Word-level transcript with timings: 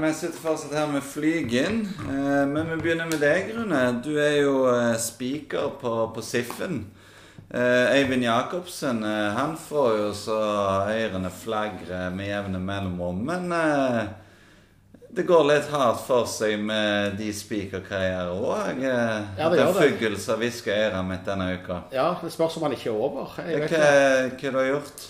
Vi 0.00 0.12
sitter 0.14 0.38
fortsatt 0.40 0.72
her 0.74 0.86
med 0.88 1.02
Flygen. 1.04 1.80
Eh, 2.08 2.46
men 2.48 2.70
vi 2.70 2.76
begynner 2.80 3.08
med 3.10 3.20
deg, 3.20 3.50
Rune. 3.56 3.82
Du 4.04 4.14
er 4.20 4.38
jo 4.42 4.54
eh, 4.70 4.94
speaker 5.00 5.74
på, 5.80 5.92
på 6.14 6.22
Siffen. 6.24 6.86
Eh, 7.50 7.90
Eivind 7.98 8.22
Jacobsen 8.24 9.02
eh, 9.04 9.28
han 9.36 9.56
får 9.58 9.90
jo 9.98 10.08
så 10.14 10.38
ørene 10.94 11.30
flagre 11.34 12.06
med 12.14 12.30
jevne 12.30 12.62
mellomrom. 12.62 13.20
Men 13.26 13.52
eh, 13.52 14.00
det 15.10 15.26
går 15.26 15.48
litt 15.50 15.68
hardt 15.74 16.04
for 16.06 16.28
seg 16.30 16.60
med 16.62 17.16
de 17.18 17.32
speakerkarrierer 17.34 18.30
òg. 18.30 18.80
Ja, 18.86 19.48
det 19.50 19.58
gjør 19.58 19.72
det. 19.74 19.86
fugl 19.98 20.18
som 20.22 20.38
hvisker 20.40 20.84
øret 20.86 21.08
mitt 21.10 21.26
denne 21.26 21.48
uka. 21.58 21.80
Ja, 21.92 22.12
det 22.22 22.30
spørs 22.32 22.56
om 22.60 22.68
han 22.68 22.76
ikke 22.78 22.92
er 22.92 23.00
over. 23.10 23.34
Jeg 23.42 23.64
vet 23.66 23.74
Hva, 23.74 23.96
hva 24.30 24.52
du 24.54 24.60
har 24.62 24.70
gjort? 24.76 25.08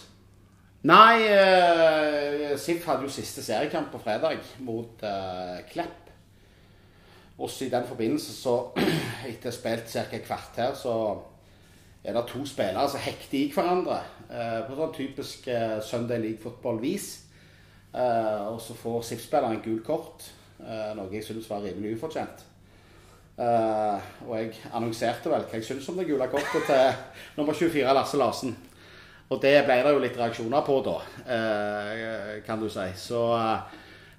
Nei, 0.81 1.27
uh, 1.29 2.57
SIF 2.57 2.87
hadde 2.89 3.05
jo 3.05 3.13
siste 3.13 3.43
seriekamp 3.45 3.91
på 3.93 3.99
fredag 4.01 4.39
mot 4.65 5.03
eh, 5.05 5.59
Klepp. 5.69 6.09
Også 7.41 7.67
i 7.67 7.73
den 7.73 7.85
forbindelse, 7.89 8.33
så 8.33 8.55
etter 9.29 9.53
spilt 9.53 9.93
ca. 9.93 10.07
et 10.13 10.25
kvarter, 10.25 10.73
så 10.75 10.95
er 12.05 12.17
det 12.17 12.25
to 12.29 12.47
spillere 12.49 12.89
som 12.89 13.01
hekter 13.05 13.39
i 13.39 13.51
hverandre. 13.53 13.99
eh, 14.31 14.61
på 14.65 14.79
sånn 14.79 14.95
typisk 14.97 15.49
eh, 15.53 15.83
Sunday 15.85 16.21
League 16.21 16.41
football-vis. 16.41 17.11
Eh, 17.93 18.49
og 18.49 18.61
så 18.65 18.77
får 18.77 19.03
SIF-spilleren 19.11 19.61
gult 19.65 19.85
kort, 19.85 20.31
eh, 20.65 20.95
noe 20.97 21.13
jeg 21.13 21.29
synes 21.29 21.49
var 21.51 21.61
rimelig 21.65 21.99
ufortjent. 21.99 22.47
Eh, 23.37 24.11
og 24.29 24.35
jeg 24.37 24.57
annonserte 24.73 25.29
vel 25.33 25.45
hva 25.45 25.61
jeg 25.61 25.69
syns 25.69 25.93
om 25.93 26.01
det 26.01 26.09
gule 26.09 26.29
kortet 26.33 26.67
til 26.73 27.01
nummer 27.39 27.53
24, 27.53 27.97
Lasse 28.01 28.21
Larsen. 28.21 28.57
Og 29.31 29.39
det 29.43 29.53
ble 29.63 29.77
det 29.85 29.93
jo 29.95 30.01
litt 30.03 30.17
reaksjoner 30.19 30.65
på, 30.67 30.81
da, 30.83 30.97
eh, 31.31 32.33
kan 32.47 32.59
du 32.59 32.67
si. 32.73 32.89
Så 32.99 33.21
eh, 33.37 33.77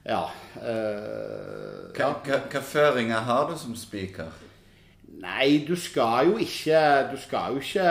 ja. 0.08 0.22
eh, 0.62 1.92
Hva, 1.92 2.06
ja. 2.06 2.14
hva, 2.24 2.40
hva 2.48 2.62
føringer 2.64 3.28
har 3.28 3.50
du 3.50 3.58
som 3.60 3.76
speaker? 3.76 4.32
Nei, 5.22 5.66
du 5.68 5.76
skal 5.78 6.32
jo 6.32 6.38
ikke 6.42 6.80
Du 7.12 7.18
skal 7.20 7.52
jo 7.54 7.60
ikke 7.62 7.84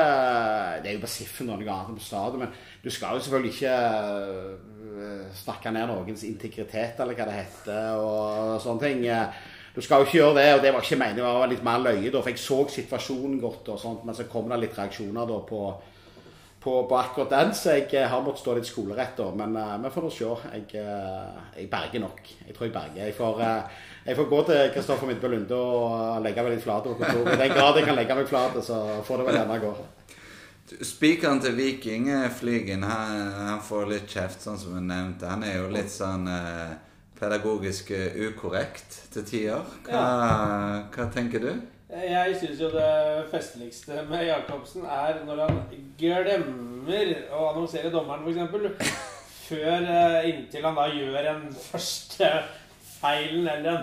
Det 0.80 0.88
er 0.88 0.96
jo 0.96 1.02
bare 1.02 1.12
Siffen 1.12 1.52
og 1.52 1.60
noe 1.60 1.70
annet 1.70 2.00
på 2.00 2.02
stadion, 2.02 2.40
men 2.42 2.56
du 2.82 2.88
skal 2.90 3.14
jo 3.14 3.22
selvfølgelig 3.22 3.52
ikke 3.55 3.77
snakke 5.36 5.70
ned 5.72 5.86
noens 5.86 6.24
integritet, 6.27 6.98
eller 7.00 7.14
hva 7.14 7.27
det 7.28 7.36
heter, 7.36 8.00
og 8.00 8.56
sånne 8.64 8.82
ting. 8.82 9.05
Du 9.77 9.80
skal 9.84 10.00
jo 10.00 10.08
ikke 10.08 10.16
gjøre 10.16 10.34
det, 10.40 10.48
og 10.56 10.64
det 10.64 10.72
var 10.74 10.82
ikke 10.84 10.98
meningen, 10.98 11.20
det 11.20 11.28
var 11.28 11.52
litt 11.52 11.64
mer 11.64 11.84
løye, 11.84 12.10
da, 12.10 12.20
for 12.24 12.32
jeg 12.32 12.42
så 12.42 12.58
situasjonen 12.74 13.38
godt, 13.40 13.68
og 13.70 13.78
sånt, 13.80 14.02
men 14.08 14.16
så 14.16 14.27
kom 14.32 14.50
det 14.50 14.58
litt 14.64 14.77
reaksjoner 14.80 15.28
da 15.30 15.38
på 15.46 15.60
på, 16.61 16.75
på 16.89 16.97
akkurat 16.98 17.30
den, 17.33 17.55
så 17.56 17.77
jeg 17.78 17.86
eh, 17.97 18.08
har 18.11 18.25
måttet 18.25 18.42
stå 18.42 18.56
litt 18.56 18.69
skolerett, 18.69 19.14
da. 19.16 19.30
Men 19.36 19.56
eh, 19.56 19.77
vi 19.84 19.92
får 19.94 20.06
nå 20.06 20.11
se. 20.12 20.33
Jeg, 20.56 20.67
uh, 20.84 21.39
jeg 21.56 21.70
berger 21.72 22.05
nok. 22.05 22.20
Jeg 22.47 22.56
tror 22.56 22.69
jeg 22.69 22.75
berger. 22.75 23.05
Jeg 23.06 23.17
får, 23.17 23.41
uh, 23.41 23.86
jeg 24.05 24.19
får 24.19 24.28
gå 24.34 24.42
til 24.50 24.67
Kristoffer 24.75 25.08
Midtbø 25.08 25.30
Lunde 25.33 25.56
og 25.56 26.20
legge 26.25 26.44
meg 26.44 26.58
litt 26.58 26.67
flat 26.67 26.84
på 26.84 26.98
kontoret. 27.00 27.33
I 27.33 27.41
den 27.47 27.56
grad 27.56 27.80
jeg 27.80 27.89
kan 27.89 27.98
legge 27.98 28.19
meg 28.20 28.28
flat, 28.28 28.61
så 28.67 28.83
får 29.08 29.22
det 29.22 29.30
vel 29.30 29.41
gjerne 29.41 29.62
gå. 29.64 29.72
Spikeren 30.83 31.41
til 31.42 31.56
Viking, 31.56 32.08
eh, 32.11 32.30
Flygen, 32.30 32.83
han, 32.83 33.33
han 33.48 33.62
får 33.62 33.89
litt 33.91 34.12
kjeft, 34.12 34.45
sånn 34.45 34.58
som 34.58 34.77
jeg 34.78 34.86
nevnte. 34.86 35.27
Han 35.27 35.42
er 35.42 35.58
jo 35.58 35.73
litt 35.73 35.90
sånn 35.90 36.29
eh, 36.30 36.77
pedagogisk 37.18 37.90
eh, 37.96 38.14
ukorrekt 38.29 39.01
til 39.14 39.27
tider. 39.27 39.74
Hva, 39.89 40.05
hva 40.95 41.08
tenker 41.11 41.42
du? 41.42 41.51
Jeg 41.90 42.36
syns 42.39 42.61
jo 42.62 42.68
det 42.70 43.24
festligste 43.33 44.05
med 44.08 44.28
Jacobsen 44.28 44.84
er 44.86 45.24
når 45.27 45.40
han 45.42 45.56
glemmer 45.98 47.08
å 47.34 47.48
annonsere 47.48 47.90
dommeren, 47.90 48.23
f.eks. 48.23 48.92
Før 49.48 49.89
eh, 49.90 50.28
inntil 50.30 50.68
han 50.68 50.78
da 50.78 50.84
gjør 50.95 51.27
en 51.33 51.42
første 51.51 52.28
feilen 53.01 53.48
eller 53.51 53.73
en, 53.73 53.83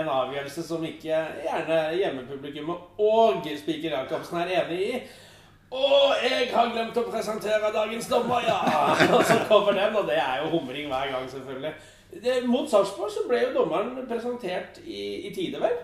en 0.00 0.10
avgjørelse 0.16 0.66
som 0.66 0.82
ikke 0.88 1.20
gjerne 1.44 1.78
hjemmepublikummet 2.00 2.98
og 3.06 3.46
spiker 3.62 4.00
Jacobsen 4.00 4.42
er 4.42 4.52
enig 4.64 4.82
i. 4.88 5.00
Å, 5.70 5.86
jeg 6.26 6.50
har 6.50 6.74
glemt 6.74 6.98
å 6.98 7.06
presentere 7.06 7.70
dagens 7.74 8.10
dommer, 8.10 8.42
ja! 8.50 8.58
Og 9.14 9.22
så 9.30 9.38
kommer 9.46 9.78
den, 9.78 9.94
og 9.94 10.10
det 10.10 10.18
er 10.18 10.42
jo 10.42 10.56
humring 10.58 10.90
hver 10.90 11.14
gang, 11.14 11.30
selvfølgelig. 11.30 11.74
Det, 12.18 12.38
mot 12.50 12.66
Sarpsborg 12.70 13.14
så 13.14 13.28
ble 13.30 13.46
jo 13.46 13.56
dommeren 13.60 13.94
presentert 14.10 14.82
i, 14.82 15.28
i 15.30 15.34
tide, 15.34 15.62
vel? 15.62 15.82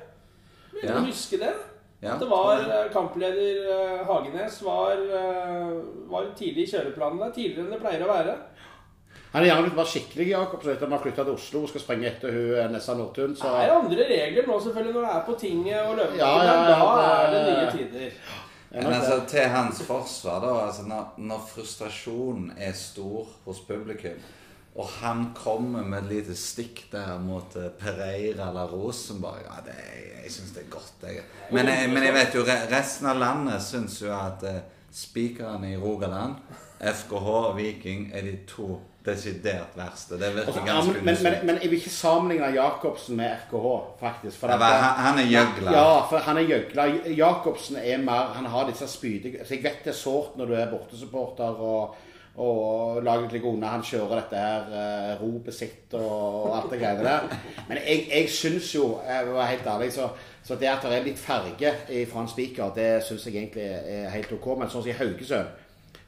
Vil 0.72 0.84
Ja. 0.88 0.98
du 0.98 1.06
huske 1.10 1.38
det? 1.38 1.52
Ja, 2.00 2.14
det 2.16 2.28
var 2.30 2.60
eh, 2.64 2.86
kampleder 2.92 3.58
eh, 3.70 4.06
Hagenes 4.08 4.62
var, 4.64 4.92
eh, 4.92 5.72
var 6.08 6.30
tidlig 6.38 6.64
i 6.64 6.70
kjøreplanene. 6.72 7.28
Tidligere 7.34 7.66
enn 7.66 7.74
det 7.74 7.80
pleier 7.82 8.04
å 8.06 8.08
være. 8.08 8.36
Han 9.32 9.42
er 9.44 9.46
gjerne 9.50 9.62
blitt 9.66 9.76
mer 9.76 9.86
skikkelig, 9.86 10.26
Jakob, 10.32 10.62
så 10.64 10.74
han 10.80 10.90
har 10.96 11.02
flytta 11.04 11.24
til 11.26 11.34
Oslo 11.36 11.60
og 11.62 11.68
skal 11.70 11.82
sprenge 11.84 12.08
etter 12.08 12.32
hun 12.34 12.72
Nessa 12.72 12.94
Nordtun, 12.98 13.34
Det 13.36 13.46
er 13.46 13.74
andre 13.76 14.06
regler 14.08 14.46
nå 14.48 14.56
selvfølgelig 14.64 14.94
når 14.96 15.04
det 15.06 15.12
er 15.16 15.26
på 15.28 15.36
tinget 15.38 15.86
og 15.86 15.96
løpende. 16.00 16.18
Ja, 16.18 16.32
ja, 16.42 16.54
ja, 16.70 16.78
da 16.80 17.04
er 17.12 17.30
det 17.36 17.42
nye 17.46 17.70
tider. 17.76 18.16
er 18.72 18.82
Men 18.82 18.92
altså, 18.96 19.20
til 19.28 19.46
hans 19.54 19.82
forsvar, 19.86 20.40
da. 20.40 20.66
Altså, 20.66 20.82
når, 20.88 21.04
når 21.18 21.44
frustrasjonen 21.52 22.52
er 22.58 22.72
stor 22.72 23.26
hos 23.44 23.60
publikum, 23.68 24.18
og 24.74 24.86
han 25.00 25.24
kommer 25.34 25.82
med 25.82 26.04
et 26.04 26.10
lite 26.12 26.36
stikk 26.38 26.84
der 26.92 27.16
mot 27.18 27.56
eh, 27.58 27.72
Pereira 27.78 28.50
eller 28.50 28.70
Rosenborg 28.70 29.42
ja, 29.42 29.56
det, 29.66 29.74
Jeg 30.22 30.30
syns 30.32 30.52
det 30.54 30.62
er 30.62 30.70
godt. 30.70 30.92
Jeg. 31.02 31.24
Men, 31.50 31.68
jeg, 31.68 31.88
men 31.90 32.06
jeg 32.06 32.14
vet 32.14 32.36
jo 32.38 32.44
resten 32.46 33.10
av 33.10 33.18
landet 33.18 33.64
syns 33.66 33.98
jo 34.02 34.12
at 34.14 34.44
eh, 34.46 34.60
spikerne 34.94 35.72
i 35.72 35.78
Rogaland, 35.78 36.38
FKH 36.80 37.26
og 37.34 37.56
Viking 37.58 38.10
er 38.14 38.22
de 38.26 38.36
to 38.48 38.78
desidert 39.04 39.76
verste. 39.76 40.18
Det 40.20 40.28
virker 40.34 40.52
Altså, 40.52 40.62
ganske 40.66 41.02
men, 41.02 41.16
men, 41.22 41.34
men, 41.46 41.58
jeg 41.62 41.70
vil 41.70 41.78
ikke 41.78 41.90
sammenligne 41.90 42.50
Jacobsen 42.54 43.16
med 43.16 43.36
FKH, 43.46 43.72
faktisk. 44.00 44.42
Ja, 44.42 44.56
han, 44.56 45.00
han 45.06 45.18
er 45.18 45.28
gjøgla. 45.30 45.72
Ja, 45.72 45.94
for 46.10 46.18
han 46.26 46.36
er 46.36 46.46
gjøgla. 46.48 46.86
Jacobsen 47.16 47.80
er 47.80 47.98
mer 48.04 48.34
Han 48.36 48.46
har 48.46 48.68
disse 48.68 48.86
spydige 48.88 49.44
Så 49.44 49.54
jeg 49.54 49.64
vet 49.64 49.84
det 49.84 49.94
er 49.94 49.98
sårt 49.98 50.36
når 50.38 50.46
du 50.46 50.54
er 50.54 50.70
bortesupporter 50.70 51.64
og, 51.64 51.96
og 52.40 53.00
laget 53.04 53.32
ligger 53.34 53.52
unna. 53.52 53.74
Han 53.76 53.84
kjører 53.84 54.22
dette 54.22 54.40
her 54.40 54.68
uh, 54.72 55.22
ropet 55.22 55.56
sitt 55.56 55.96
og, 55.98 56.10
og 56.10 56.56
alt 56.56 56.74
det 56.74 56.80
greiene 56.80 57.06
der. 57.06 57.38
Men 57.68 57.80
jeg, 57.84 58.04
jeg 58.08 58.34
syns 58.34 58.74
jo, 58.74 58.90
jeg 59.06 59.32
var 59.32 59.50
helt 59.50 59.72
ærlig, 59.74 59.90
så, 59.96 60.08
så 60.42 60.58
det 60.60 60.70
at 60.72 60.86
det 60.86 60.98
er 60.98 61.08
litt 61.08 61.20
farge 61.20 61.74
fra 62.10 62.22
en 62.24 62.30
spiker, 62.30 62.72
det 62.76 62.92
syns 63.06 63.26
jeg 63.28 63.36
egentlig 63.36 63.66
er 63.70 64.08
helt 64.14 64.32
ok. 64.38 64.54
Men 64.58 64.72
sånn 64.72 64.86
som 64.86 64.92
i 64.92 65.00
Haugesund 65.00 65.58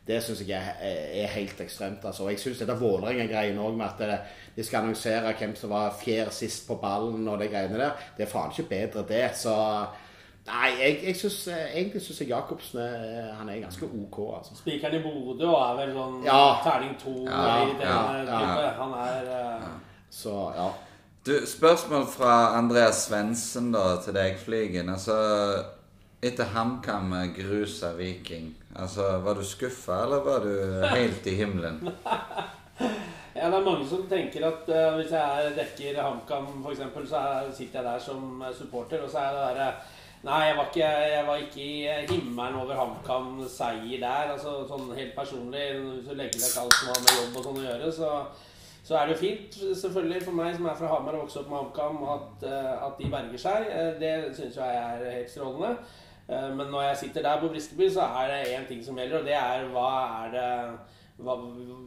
det 0.07 0.19
syns 0.25 0.41
jeg 0.43 0.59
er, 0.59 0.95
er 1.23 1.35
helt 1.37 1.61
ekstremt. 1.63 2.05
altså. 2.05 2.29
Jeg 2.29 2.41
syns 2.43 2.59
dette 2.59 2.75
Vålerenga-greien 2.79 3.59
òg, 3.63 3.77
med 3.79 3.87
at 3.87 4.25
de 4.57 4.65
skal 4.65 4.83
annonsere 4.83 5.35
hvem 5.39 5.55
som 5.57 5.71
var 5.71 5.95
fjerde 6.01 6.35
sist 6.35 6.67
på 6.67 6.75
ballen 6.83 7.29
og 7.29 7.39
de 7.39 7.47
greiene 7.53 7.79
der, 7.79 7.93
det 8.17 8.27
er 8.27 8.33
faen 8.33 8.51
ikke 8.51 8.69
bedre, 8.73 9.05
det. 9.09 9.29
Så 9.39 9.55
Nei, 10.47 10.71
jeg, 10.81 10.97
jeg 11.07 11.17
synes, 11.17 11.37
eh, 11.55 11.67
egentlig 11.79 12.01
syns 12.03 12.21
jeg 12.21 12.29
Jacobsen 12.33 12.79
er, 12.83 13.29
han 13.39 13.49
er 13.49 13.61
ganske 13.63 13.87
OK, 13.87 14.17
altså. 14.39 14.57
Spikeren 14.59 14.97
i 14.99 15.03
Bodø 15.05 15.47
og 15.47 15.61
er 15.69 15.77
vel 15.85 15.93
sånn 15.95 16.17
Ja. 16.27 16.41
terning 16.65 16.97
to 16.99 17.13
Ja, 17.29 17.45
irriterende 17.63 18.25
ja, 18.33 18.41
ja. 18.41 18.57
type. 18.57 18.73
Han 18.81 18.97
er 19.05 19.29
eh, 19.37 19.69
Så 20.11 20.35
ja. 20.57 20.67
Du, 21.27 21.37
spørsmål 21.47 22.07
fra 22.11 22.33
Andreas 22.59 23.05
Svendsen 23.07 23.71
da, 23.73 23.85
til 24.03 24.17
deg, 24.19 24.35
Flygen. 24.43 24.89
Altså, 24.91 25.15
etter 26.23 26.51
HamKam 26.55 27.15
grusa 27.37 27.93
Viking, 27.95 28.51
altså, 28.75 29.21
var 29.23 29.39
du 29.39 29.45
skuffa, 29.47 30.01
eller 30.03 30.25
var 30.27 30.43
du 30.43 30.87
helt 30.97 31.27
i 31.27 31.37
himmelen? 31.39 31.79
Ja, 33.33 33.47
det 33.49 33.57
er 33.57 33.65
mange 33.65 33.87
som 33.89 34.03
tenker 34.11 34.45
at 34.45 34.67
uh, 34.69 34.97
hvis 34.99 35.11
jeg 35.15 35.47
er- 35.47 35.55
dekker 35.57 36.03
HamKam 36.05 36.51
f.eks., 36.67 36.83
så 37.09 37.17
er, 37.17 37.47
sitter 37.57 37.79
jeg 37.81 37.87
der 37.87 37.99
som 38.05 38.43
eh, 38.45 38.51
supporter, 38.55 39.01
og 39.03 39.09
så 39.11 39.23
er 39.23 39.31
det 39.33 39.45
derre 39.47 39.69
Nei, 40.23 40.39
jeg 40.47 40.55
var 40.57 40.69
ikke, 40.71 40.87
jeg 40.87 41.23
var 41.27 41.41
ikke 41.43 41.63
i 41.67 42.07
himmelen 42.13 42.59
over 42.61 42.77
HamKam 42.79 43.41
seier 43.51 43.99
der. 44.05 44.31
altså 44.37 44.53
Sånn 44.69 44.93
helt 44.95 45.17
personlig, 45.17 45.65
hvis 45.83 46.07
du 46.07 46.15
legger 46.15 46.45
vekk 46.45 46.61
alt 46.63 46.77
som 46.79 46.93
har 46.93 47.01
med 47.03 47.17
jobb 47.19 47.39
og 47.41 47.47
sånn 47.49 47.59
å 47.59 47.65
gjøre, 47.65 47.89
så, 47.97 48.11
så 48.87 49.01
er 49.01 49.09
det 49.11 49.17
jo 49.17 49.23
fint 49.25 49.59
selvfølgelig 49.81 50.23
for 50.29 50.39
meg 50.39 50.55
som 50.55 50.69
er 50.71 50.79
fra 50.79 50.93
Hamar 50.93 51.19
og 51.19 51.25
vokste 51.25 51.43
opp 51.43 51.51
med 51.51 51.59
HamKam, 51.59 51.99
at, 52.15 52.47
eh, 52.53 52.71
at 52.87 53.03
de 53.03 53.11
berger 53.17 53.45
seg. 53.49 53.67
Eh, 53.75 53.91
Det 53.99 54.15
syns 54.39 54.61
jeg 54.63 54.79
er 54.85 55.05
helt 55.19 55.35
strålende. 55.35 55.75
Eh, 56.29 56.49
Men 56.55 56.71
når 56.71 56.87
jeg 56.93 57.03
sitter 57.03 57.27
der 57.27 57.43
på 57.43 57.51
Briskeby, 57.51 57.91
så 57.91 58.07
er 58.23 58.31
det 58.31 58.41
én 58.55 58.69
ting 58.71 58.85
som 58.87 58.99
gjelder, 59.03 59.19
og 59.19 59.27
det 59.27 59.35
er 59.41 59.67
hva 59.75 59.91
er 60.23 60.35
det 60.39 60.49
hva, 61.23 61.35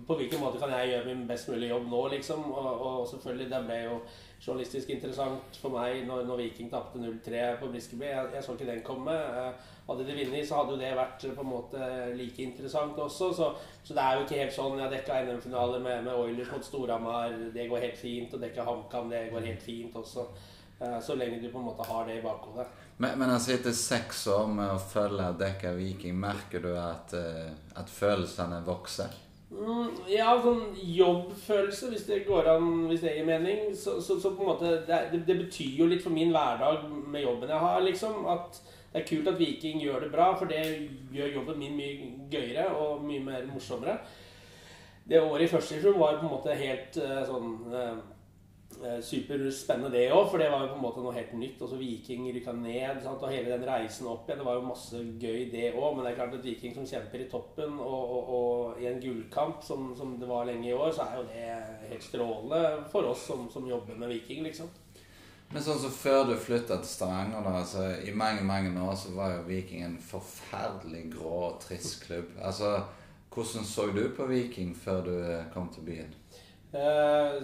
På 0.08 0.16
hvilken 0.20 0.40
måte 0.44 0.60
kan 0.62 0.70
jeg 0.76 0.92
gjøre 0.92 1.08
min 1.16 1.24
best 1.28 1.48
mulige 1.50 1.72
jobb 1.72 1.88
nå, 1.92 2.04
liksom? 2.14 2.44
Og, 2.52 2.68
og 2.88 3.08
selvfølgelig, 3.10 3.48
det 3.52 3.64
ble 3.66 3.80
jo 3.88 3.96
journalistisk 4.42 4.90
interessant 4.94 5.58
for 5.62 5.74
meg 5.74 6.04
når, 6.08 6.26
når 6.28 6.42
Viking 6.44 6.70
tapte 6.72 7.00
0-3 7.02 7.46
på 7.62 7.70
Briskeby. 7.72 8.06
Jeg, 8.12 8.32
jeg 8.36 8.44
så 8.44 8.56
ikke 8.58 8.68
den 8.72 8.84
komme. 8.86 9.16
Eh, 9.16 9.72
Hadde 9.86 10.02
de 10.08 10.16
vunnet, 10.18 10.48
så 10.50 10.56
hadde 10.58 10.74
jo 10.74 10.80
det 10.82 10.88
vært 10.98 11.24
på 11.38 11.44
en 11.44 11.50
måte 11.52 11.88
like 12.18 12.42
interessant 12.42 12.98
også. 12.98 13.28
Så, 13.38 13.50
så 13.86 13.94
det 13.94 14.02
er 14.02 14.16
jo 14.18 14.24
ikke 14.24 14.40
helt 14.40 14.56
sånn 14.56 14.80
Jeg 14.82 14.90
dekka 14.96 15.20
NM-finale 15.28 15.78
med, 15.84 16.00
med 16.08 16.18
Oilers 16.24 16.50
mot 16.56 16.66
Storhamar, 16.66 17.36
det 17.54 17.68
går 17.70 17.84
helt 17.84 18.00
fint. 18.00 18.34
Og 18.34 18.42
dekka 18.42 18.66
HamKam, 18.66 19.12
det 19.14 19.28
går 19.30 19.46
helt 19.46 19.62
fint 19.62 19.94
også. 20.02 20.26
Eh, 20.82 20.98
Så 21.06 21.14
lenge 21.20 21.38
du 21.44 21.52
på 21.54 21.62
en 21.62 21.68
måte 21.70 21.86
har 21.86 22.10
det 22.10 22.18
i 22.18 22.24
bakhodet. 22.26 22.66
Men, 22.98 23.14
men 23.20 23.30
altså, 23.36 23.54
etter 23.60 23.76
seks 23.78 24.24
år 24.34 24.48
med 24.58 24.74
å 24.74 24.80
følge 24.82 25.30
Dekka 25.38 25.76
Viking, 25.78 26.18
merker 26.18 26.66
du 26.66 26.72
at, 26.80 27.14
eh, 27.14 27.54
at 27.78 27.90
følelsene 27.92 28.64
vokser? 28.66 29.14
Mm, 29.54 29.92
ja, 30.10 30.32
sånn 30.42 30.72
jobbfølelse, 30.74 31.92
hvis 31.92 32.08
det 32.08 32.24
går 32.26 32.50
an, 32.56 32.70
hvis 32.90 33.04
det 33.06 33.14
gir 33.14 33.28
mening. 33.28 33.68
Så, 33.78 34.00
så, 34.02 34.18
så 34.22 34.34
på 34.34 34.44
en 34.44 34.52
måte 34.52 34.72
det, 34.88 35.22
det, 35.28 35.38
betyr 35.46 35.78
jo 35.82 35.90
litt 35.90 36.04
for 36.04 36.16
min 36.16 36.34
hverdag 36.34 36.88
med 36.90 37.24
jobben 37.24 37.54
jeg 37.54 37.62
har, 37.66 37.84
liksom. 37.86 38.26
At 38.32 38.60
det 38.92 39.04
er 39.04 39.08
kult 39.10 39.30
at 39.30 39.40
Viking 39.40 39.82
gjør 39.84 40.06
det 40.06 40.12
bra, 40.14 40.32
for 40.40 40.50
det 40.50 40.64
gjør 41.14 41.40
jobben 41.42 41.62
min 41.62 41.78
mye 41.78 42.12
gøyere 42.32 42.70
og 42.74 43.06
mye 43.06 43.24
mer 43.24 43.46
morsommere. 43.52 44.00
Det 45.06 45.22
året 45.22 45.46
i 45.46 45.52
første 45.52 45.76
divisjon 45.76 46.00
var 46.00 46.18
på 46.18 46.26
en 46.26 46.34
måte 46.34 46.58
helt 46.58 46.98
uh, 46.98 47.20
sånn 47.28 47.52
uh, 47.70 47.98
superspennende, 49.04 49.92
det 49.94 50.06
òg. 50.14 50.28
For 50.32 50.42
det 50.42 50.50
var 50.52 50.66
jo 50.66 50.72
på 50.74 50.78
en 50.80 50.84
måte 50.84 51.04
noe 51.04 51.16
helt 51.16 51.34
nytt. 51.40 51.62
Også 51.62 51.80
Viking 51.80 52.28
rykka 52.30 52.54
ned. 52.58 53.02
Sant? 53.04 53.24
Og 53.24 53.34
hele 53.34 53.52
den 53.54 53.68
reisen 53.68 54.10
opp 54.12 54.30
igjen. 54.30 54.42
Det 54.42 54.48
var 54.48 54.60
jo 54.60 54.70
masse 54.70 55.02
gøy, 55.22 55.46
det 55.54 55.74
òg. 55.74 55.96
Men 55.96 56.06
det 56.06 56.14
er 56.14 56.20
klart 56.22 56.38
at 56.38 56.48
Viking 56.48 56.76
som 56.78 56.88
kjemper 56.90 57.24
i 57.24 57.30
toppen, 57.32 57.78
og, 57.80 58.16
og, 58.18 58.34
og 58.40 58.82
i 58.82 58.90
en 58.92 59.02
gullkamp 59.04 59.64
som, 59.66 59.92
som, 59.98 60.18
det 60.20 60.30
var 60.30 60.50
lenge 60.50 60.70
i 60.70 60.76
år, 60.76 60.92
så 60.96 61.08
er 61.08 61.22
jo 61.22 61.28
det 61.30 61.94
helt 61.94 62.10
strålende 62.10 62.90
for 62.92 63.12
oss 63.12 63.28
som, 63.30 63.48
som 63.54 63.70
jobber 63.70 63.98
med 64.00 64.14
Viking, 64.16 64.44
liksom. 64.48 64.72
Men 65.54 65.62
sånn 65.62 65.78
som 65.80 65.94
før 65.94 66.24
du 66.32 66.34
flytta 66.42 66.80
til 66.82 66.90
Stavanger, 66.90 67.44
da, 67.46 67.52
altså, 67.62 67.84
i 68.02 68.12
mange 68.18 68.42
mange 68.48 68.74
år 68.82 68.96
så 68.98 69.14
var 69.16 69.36
jo 69.36 69.48
Viking 69.48 69.84
en 69.86 70.00
forferdelig 70.02 71.04
grå 71.14 71.34
og 71.52 71.60
trist 71.64 72.02
klubb. 72.08 72.34
Altså, 72.42 72.80
Hvordan 73.36 73.66
så 73.68 73.86
du 73.92 74.10
på 74.16 74.26
Viking 74.26 74.76
før 74.80 75.02
du 75.04 75.16
eh, 75.20 75.48
kom 75.54 75.68
til 75.74 75.84
byen? 75.84 76.14
Uh, 76.72 77.44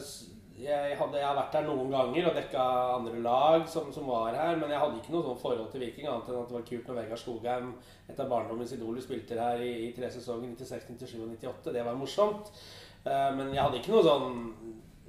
jeg, 0.60 0.98
hadde, 1.00 1.18
jeg, 1.18 1.26
har 1.26 1.38
vært 1.38 1.56
her 1.58 1.66
noen 1.66 1.90
ganger 1.94 2.28
og 2.30 2.36
dekka 2.38 2.66
andre 2.98 3.22
lag 3.24 3.64
som, 3.72 3.88
som, 3.94 4.10
var 4.12 4.36
her, 4.36 4.60
men 4.60 4.74
jeg 4.74 4.82
hadde 4.84 5.00
ikke 5.00 5.16
noe 5.16 5.26
sånn 5.26 5.40
forhold 5.42 5.72
til 5.72 5.84
Viking, 5.86 6.10
annet 6.10 6.30
enn 6.30 6.42
at 6.42 6.52
det 6.52 6.58
var 6.58 6.68
kult 6.68 6.92
når 6.92 7.00
Vegard 7.00 7.22
Skogheim, 7.22 7.72
et 8.12 8.20
av 8.20 8.30
barndommens 8.30 8.76
idoler, 8.76 9.02
spilte 9.04 9.40
her 9.40 9.64
i, 9.64 9.72
i 9.88 9.90
tre 9.96 10.12
sesonger, 10.12 10.52
96, 10.60 10.92
97 11.00 11.18
og 11.24 11.32
98. 11.38 11.76
Det 11.78 11.86
var 11.88 11.98
morsomt. 11.98 12.52
Uh, 13.02 13.32
men 13.38 13.50
jeg 13.56 13.64
hadde 13.64 13.80
ikke 13.80 13.96
noe 13.96 14.06
sånn 14.06 14.36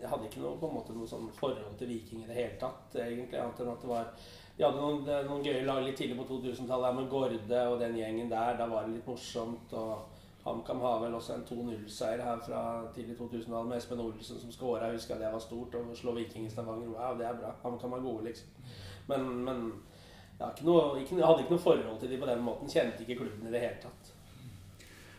jeg 0.02 0.10
hadde 0.10 0.26
ikke 0.26 0.40
noe, 0.42 0.56
på 0.58 0.66
en 0.66 0.74
måte, 0.74 0.94
noe 0.96 1.06
sånn 1.06 1.28
forhold 1.36 1.76
til 1.78 1.92
Viking 1.92 2.24
i 2.24 2.30
det 2.30 2.38
hele 2.38 2.56
tatt. 2.58 2.96
egentlig, 2.96 3.38
annet 3.38 3.60
enn 3.62 3.70
at 3.70 3.84
det 3.84 3.90
var 3.90 4.08
De 4.56 4.64
hadde 4.66 4.80
noen, 4.80 5.04
noen 5.28 5.44
gøye 5.46 5.62
lag 5.66 5.84
litt 5.84 5.96
tidlig 6.00 6.16
på 6.18 6.26
2000-tallet 6.32 6.96
med 6.96 7.06
Gorde 7.12 7.60
og 7.70 7.78
den 7.80 7.94
gjengen 8.00 8.32
der. 8.32 8.56
Da 8.58 8.66
var 8.68 8.88
det 8.88 8.96
litt 8.96 9.06
morsomt. 9.06 9.70
og 9.78 10.11
HamKam 10.44 10.80
har 10.82 11.00
vel 11.04 11.14
også 11.14 11.36
en 11.36 11.44
2-0-seier 11.46 12.22
her 12.26 12.40
fra 12.42 12.62
tidlig 12.94 13.14
2000-tall 13.18 13.68
med 13.68 13.78
Espen 13.78 14.00
Olsen 14.02 14.40
som 14.40 14.52
skåra. 14.52 14.88
Jeg 14.88 14.98
husker 14.98 15.20
det 15.20 15.30
var 15.32 15.42
stort. 15.42 15.76
Å 15.78 15.98
slå 15.98 16.16
Viking 16.16 16.48
i 16.48 16.50
Stavanger. 16.50 16.90
Wow, 16.90 17.14
det 17.18 17.28
er 17.28 17.38
bra. 17.38 17.52
HamKam 17.62 17.94
er 17.98 18.06
gode, 18.06 18.26
liksom. 18.30 18.72
Men, 19.10 19.28
men 19.46 19.62
jeg, 20.40 20.64
noe, 20.66 20.88
ikke, 21.02 21.20
hadde 21.22 21.44
ikke 21.44 21.54
noe 21.54 21.66
forhold 21.66 22.00
til 22.00 22.10
dem 22.10 22.24
på 22.24 22.30
den 22.32 22.42
måten. 22.42 22.70
Kjente 22.72 23.06
ikke 23.06 23.20
klubben 23.22 23.46
i 23.46 23.54
det 23.54 23.62
hele 23.62 23.78
tatt. 23.84 24.14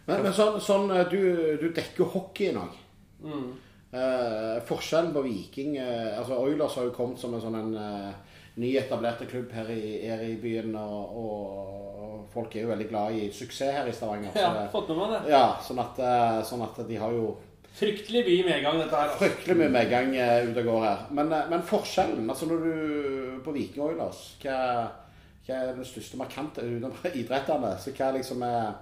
Men, 0.08 0.26
men 0.26 0.34
sånn, 0.36 0.60
sånn, 0.60 0.92
du, 1.12 1.22
du 1.62 1.70
dekker 1.72 2.12
hockeyen 2.18 2.60
òg. 2.60 2.82
Mm. 3.24 3.52
Eh, 3.94 4.60
forskjellen 4.68 5.14
på 5.14 5.22
Viking 5.22 5.76
eh, 5.78 6.18
altså 6.18 6.40
Oilers 6.42 6.76
har 6.76 6.88
jo 6.88 6.96
kommet 6.96 7.22
som 7.22 7.36
en 7.38 7.44
sånn 7.44 7.58
en 7.60 7.76
eh, 7.78 8.40
nyetablerte 8.58 9.28
klubb 9.30 9.52
her 9.54 9.70
i, 9.70 9.84
her 10.10 10.24
i 10.26 10.36
byen. 10.42 10.74
Og, 10.82 11.20
og, 11.24 11.83
folk 12.34 12.56
er 12.56 12.66
jo 12.66 12.74
veldig 12.74 12.90
glad 12.90 13.18
i 13.18 13.30
suksess 13.34 13.78
her 13.78 13.90
i 13.90 13.96
Stavanger. 13.96 14.36
Ja, 14.36 14.52
det, 14.58 14.68
fått 14.74 14.92
med 14.92 15.02
meg 15.04 15.16
det. 15.16 15.22
Ja, 15.34 15.46
sånn 15.64 15.82
at, 15.84 16.00
eh, 16.02 16.40
sånn 16.50 16.66
at 16.66 16.80
de 16.90 17.02
har 17.02 17.16
jo 17.16 17.34
Fryktelig 17.74 18.22
mye 18.28 18.44
medgang, 18.46 18.76
dette 18.78 18.94
her. 18.94 19.08
Altså. 19.10 19.20
Fryktelig 19.24 19.56
mye 19.58 19.72
medgang 19.74 20.12
uh, 20.14 20.44
ute 20.46 20.62
og 20.62 20.68
går 20.68 20.84
her. 20.86 21.00
Men, 21.18 21.32
uh, 21.34 21.48
men, 21.50 21.64
forskjellen 21.66 22.28
altså 22.30 22.46
når 22.46 22.68
du 22.68 22.76
på 23.42 23.54
Viking 23.56 23.82
Oilers, 23.88 24.20
hva, 24.44 24.58
hva 25.48 25.56
er 25.58 25.72
den 25.74 25.88
største 25.90 26.20
markante 26.22 26.62
utenom 26.62 26.94
idrettene? 27.24 27.72
Så 27.82 27.96
hva 27.98 28.12
liksom 28.14 28.46
er 28.46 28.76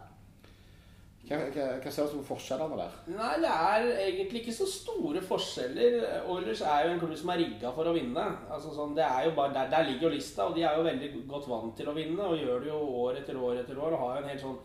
hva, 1.31 1.37
hva, 1.55 1.67
hva 1.79 1.91
ser 1.93 2.07
du 2.07 2.11
som 2.11 2.25
forskjellene 2.27 2.77
der? 2.79 2.97
Nei, 3.15 3.31
Det 3.43 3.51
er 3.51 3.87
egentlig 4.03 4.41
ikke 4.41 4.55
så 4.55 4.67
store 4.69 5.21
forskjeller. 5.25 5.97
Oilers 6.31 6.63
er 6.67 6.85
jo 6.85 6.91
en 6.93 7.01
klubb 7.01 7.15
som 7.21 7.31
er 7.33 7.41
rigga 7.45 7.71
for 7.75 7.87
å 7.87 7.95
vinne. 7.95 8.25
Altså 8.51 8.73
sånn, 8.75 8.93
det 8.97 9.05
er 9.07 9.29
jo 9.29 9.33
bare, 9.37 9.53
der, 9.55 9.71
der, 9.71 9.87
ligger 9.87 10.09
jo 10.09 10.13
lista, 10.17 10.47
og 10.47 10.57
de 10.57 10.65
er 10.67 10.77
jo 10.77 10.87
veldig 10.87 11.11
godt 11.31 11.49
vant 11.51 11.75
til 11.77 11.89
å 11.91 11.95
vinne. 11.95 12.27
Og 12.27 12.39
gjør 12.41 12.63
det 12.65 12.71
jo 12.73 12.79
år 13.05 13.21
etter 13.21 13.39
år 13.39 13.61
etter 13.63 13.79
år 13.79 13.95
og 13.95 14.03
har 14.05 14.15
jo 14.17 14.23
en 14.23 14.31
helt 14.33 14.45
sånn 14.45 14.61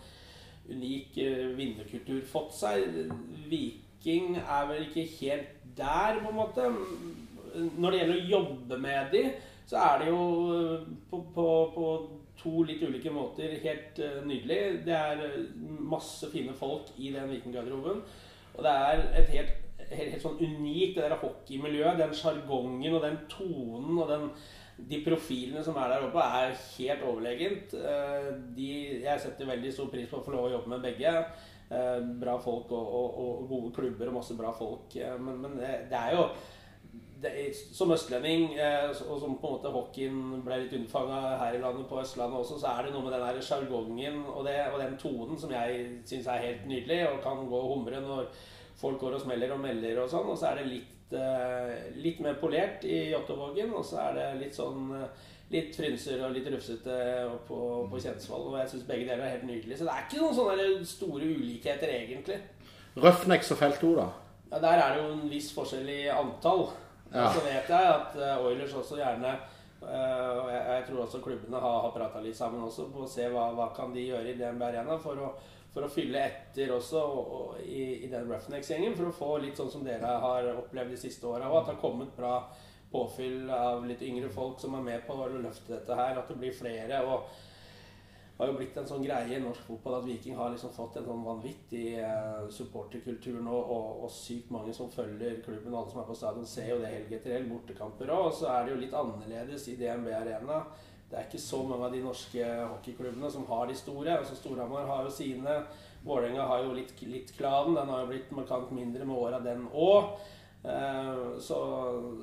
unik 0.67 1.19
uh, 1.23 1.43
vinnerkultur 1.59 2.23
fått 2.27 2.57
seg. 2.59 3.03
Viking 3.51 4.41
er 4.43 4.71
vel 4.73 4.89
ikke 4.89 5.07
helt 5.21 5.53
der, 5.77 6.23
på 6.23 6.33
en 6.33 6.41
måte. 6.41 6.71
Når 7.77 7.93
det 7.93 8.01
gjelder 8.01 8.17
å 8.17 8.31
jobbe 8.35 8.81
med 8.83 9.15
de, 9.15 9.29
så 9.67 9.83
er 9.83 10.03
det 10.03 10.13
jo 10.13 10.23
eh, 10.55 10.83
på, 11.11 11.21
på, 11.35 11.47
på 11.75 11.87
to 12.39 12.63
litt 12.69 12.83
ulike 12.87 13.11
måter 13.11 13.57
helt 13.65 13.99
uh, 13.99 14.21
nydelig. 14.27 14.59
Det 14.87 14.95
er 14.95 15.23
eh, 15.25 15.39
masse 15.91 16.29
fine 16.31 16.55
folk 16.55 16.93
i 17.03 17.11
den 17.15 17.33
vikinggarderoben. 17.33 18.03
Og 18.55 18.61
det 18.63 18.75
er 18.75 19.03
et 19.23 19.33
helt, 19.35 19.57
helt, 19.89 20.13
helt 20.13 20.23
sånn 20.23 20.39
unikt 20.39 21.01
det 21.01 21.09
der 21.09 21.19
hockeymiljøet. 21.19 21.99
Den 21.99 22.15
sjargongen 22.15 22.95
og 22.95 23.03
den 23.03 23.19
tonen 23.33 23.99
og 23.99 24.13
den, 24.13 24.31
de 24.93 25.03
profilene 25.03 25.65
som 25.67 25.81
er 25.81 25.97
der 25.97 26.07
oppe, 26.07 26.23
er 26.23 26.55
helt 26.77 27.07
overlegent. 27.09 27.75
De, 28.57 28.71
jeg 29.03 29.23
setter 29.25 29.51
veldig 29.51 29.73
stor 29.75 29.91
pris 29.93 30.09
på 30.11 30.21
å 30.21 30.25
få 30.25 30.37
lov 30.37 30.47
å 30.47 30.55
jobbe 30.55 30.77
med 30.77 30.85
begge. 30.85 31.15
Bra 32.21 32.37
folk 32.39 32.71
og, 32.77 32.93
og, 33.01 33.23
og, 33.25 33.47
gode 33.51 33.73
klubber 33.81 34.13
og 34.13 34.21
masse 34.21 34.37
bra 34.39 34.53
folk. 34.55 34.95
men, 34.95 35.41
men 35.43 35.59
det 35.59 35.99
er 35.99 36.15
jo 36.15 36.29
det, 37.23 37.33
som 37.73 37.93
østlending, 37.95 38.59
eh, 38.59 38.89
og 39.09 39.21
som 39.21 39.37
på 39.41 39.49
en 39.49 39.55
måte 39.57 39.73
hockeyen 39.73 40.43
ble 40.45 40.59
litt 40.63 40.75
unnfanga 40.77 41.21
her 41.41 41.57
i 41.57 41.63
landet, 41.63 41.87
på 41.89 42.01
Østlandet 42.01 42.43
også, 42.43 42.59
så 42.61 42.75
er 42.75 42.87
det 42.87 42.93
noe 42.95 43.07
med 43.07 43.17
den 43.17 43.25
der 43.25 43.47
sjargongen 43.47 44.19
og, 44.27 44.43
og, 44.45 44.77
den 44.83 44.99
tonen 45.01 45.41
som 45.41 45.55
jeg 45.55 45.87
syns 46.09 46.29
er 46.33 46.45
helt 46.45 46.67
nydelig, 46.69 47.01
og 47.09 47.23
kan 47.25 47.47
gå 47.49 47.63
og 47.63 47.73
humre 47.73 48.03
når 48.05 48.29
folk 48.77 49.01
går 49.01 49.17
og 49.17 49.25
smeller 49.25 49.55
og 49.55 49.63
melder 49.63 50.03
og 50.03 50.13
sånn. 50.13 50.29
Og 50.29 50.37
så 50.37 50.51
er 50.51 50.61
det 50.61 50.69
litt, 50.75 51.17
eh, 51.17 51.73
litt 52.05 52.21
mer 52.25 52.37
polert 52.43 52.85
i 52.85 53.07
Jåttåvågen, 53.15 53.73
og 53.73 53.87
så 53.87 54.03
er 54.11 54.21
det 54.21 54.29
litt 54.45 54.59
sånn 54.59 54.93
eh, 54.99 55.25
litt 55.55 55.77
frynser 55.79 56.25
og 56.27 56.35
litt 56.35 56.49
rufsete 56.51 56.95
på, 57.49 57.59
på 57.91 58.03
Kjensvoll. 58.03 58.49
Og 58.51 58.61
jeg 58.61 58.73
syns 58.75 58.89
begge 58.89 59.09
deler 59.09 59.25
er 59.25 59.37
helt 59.39 59.49
nydelig. 59.49 59.79
Så 59.79 59.89
det 59.89 59.94
er 59.94 60.06
ikke 60.06 60.23
noen 60.23 60.39
sånne 60.41 60.89
store 60.91 61.35
ulikheter, 61.39 61.93
egentlig. 61.96 62.41
Røffnecks 62.96 63.53
og 63.55 63.61
Felt 63.61 63.79
2, 63.81 63.93
da? 63.99 64.11
Ja, 64.51 64.58
Der 64.63 64.82
er 64.82 64.94
det 64.94 65.05
jo 65.05 65.15
en 65.15 65.31
viss 65.31 65.49
forskjell 65.55 65.89
i 65.91 66.03
antall. 66.13 66.69
Ja. 67.17 67.29
Så 67.32 67.43
vet 67.44 67.70
jeg 67.73 67.93
at 67.93 68.17
eh, 68.20 68.44
Oilers 68.44 68.75
også 68.77 68.99
gjerne 69.01 69.32
eh, 69.32 70.31
og 70.37 70.51
jeg, 70.53 70.63
jeg, 70.69 70.85
tror 70.89 71.03
også 71.06 71.20
klubbene 71.25 71.61
har, 71.63 71.79
har 71.87 71.94
prata 71.94 72.23
litt 72.25 72.37
sammen 72.37 72.65
også 72.67 72.91
på 72.93 73.06
å 73.06 73.11
se 73.11 73.29
hva, 73.32 73.49
hva 73.56 73.70
kan 73.77 73.94
de 73.94 74.05
gjøre 74.05 74.32
i 74.32 74.37
DNB 74.37 74.67
Arena 74.69 74.99
for 75.01 75.23
å, 75.25 75.32
for 75.73 75.87
å 75.87 75.91
fylle 75.93 76.27
etter 76.29 76.75
også 76.77 77.01
og, 77.01 77.32
og, 77.39 77.58
i, 77.65 78.05
i, 78.05 78.13
den 78.13 78.29
Roughnecks-gjengen. 78.29 78.96
For 78.99 79.08
å 79.08 79.17
få 79.17 79.32
litt 79.44 79.58
sånn 79.61 79.73
som 79.73 79.85
dere 79.87 80.15
har 80.23 80.53
opplevd 80.55 80.93
de 80.94 81.01
siste 81.01 81.29
åra 81.29 81.49
òg. 81.51 81.58
At 81.63 81.70
det 81.70 81.77
har 81.77 81.82
kommet 81.82 82.15
bra 82.17 82.37
påfyll 82.93 83.51
av 83.53 83.85
litt 83.89 84.05
yngre 84.05 84.31
folk 84.32 84.61
som 84.63 84.77
er 84.79 84.85
med 84.87 85.05
på 85.08 85.17
å 85.17 85.29
løfte 85.35 85.75
dette 85.75 85.99
her. 85.99 86.17
At 86.20 86.32
det 86.32 86.39
blir 86.41 86.56
flere. 86.56 87.03
og 87.05 87.29
har 88.36 88.50
jo 88.50 88.56
blitt 88.58 88.76
en 88.76 88.88
sånn 88.88 89.05
greie 89.05 89.38
i 89.38 89.40
norsk 89.40 89.62
fotball 89.64 89.94
at 89.98 90.05
Viking 90.05 90.36
har 90.36 90.50
liksom 90.52 90.72
fått 90.74 90.98
en 91.00 91.06
sånn 91.06 91.22
vanvittig 91.24 91.84
uh, 92.05 92.44
supporterkultur 92.52 93.38
nå, 93.40 93.55
og, 93.55 94.02
og, 94.05 94.10
sykt 94.12 94.50
mange 94.52 94.74
som 94.76 94.90
følger 94.93 95.38
klubben. 95.44 95.72
Alle 95.72 95.93
som 95.93 96.02
er 96.02 96.10
på 96.10 96.19
stadion, 96.19 96.48
ser 96.48 96.69
jo 96.74 96.82
det 96.82 96.93
helg 96.93 97.14
etter 97.16 97.36
helg. 97.38 97.48
Bortekamper 97.55 98.12
òg. 98.12 98.28
Og 98.28 98.36
så 98.36 98.50
er 98.52 98.66
det 98.66 98.74
jo 98.74 98.82
litt 98.82 98.98
annerledes 99.00 99.64
i 99.72 99.78
DNB 99.81 100.12
Arena. 100.19 100.60
Det 101.06 101.16
er 101.16 101.28
ikke 101.28 101.40
så 101.40 101.62
mange 101.64 101.86
av 101.86 101.94
de 101.94 102.02
norske 102.02 102.46
hockeyklubbene 102.74 103.31
som 103.32 103.46
har 103.48 103.69
de 103.70 103.78
store. 103.78 104.19
altså 104.19 104.36
Storhamar 104.36 104.88
har 104.90 105.06
jo 105.06 105.16
sine. 105.16 105.60
Vålerenga 106.06 106.44
har 106.50 106.64
jo 106.66 106.74
litt, 106.76 106.93
litt 107.08 107.32
klanen. 107.38 107.78
Den 107.78 107.93
har 107.94 108.05
jo 108.05 108.10
blitt 108.10 108.32
markant 108.36 108.72
mindre 108.74 109.06
med 109.08 109.16
åra, 109.16 109.40
den 109.40 109.64
òg. 109.72 110.16
Eh, 110.67 111.39
så, 111.41 111.56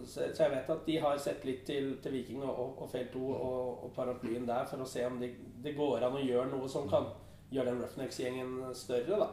så, 0.05 0.21
jeg 0.21 0.51
vet 0.51 0.69
at 0.69 0.85
de 0.85 0.97
har 0.99 1.19
sett 1.21 1.45
litt 1.47 1.61
til, 1.67 1.93
til 2.03 2.11
Viking 2.17 2.41
og, 2.43 2.81
og 2.83 2.89
Felt 2.91 3.13
2 3.15 3.21
og, 3.31 3.85
og, 3.85 3.93
paraplyen 3.95 4.47
der 4.49 4.67
for 4.67 4.83
å 4.83 4.87
se 4.89 5.05
om 5.07 5.15
det, 5.21 5.29
det, 5.63 5.71
går 5.77 6.03
an 6.03 6.17
å 6.19 6.23
gjøre 6.23 6.49
noe 6.51 6.67
som 6.67 6.89
kan 6.91 7.07
gjøre 7.53 7.71
den 7.71 7.79
Roughnecks-gjengen 7.85 8.75
større. 8.75 9.21
da. 9.23 9.29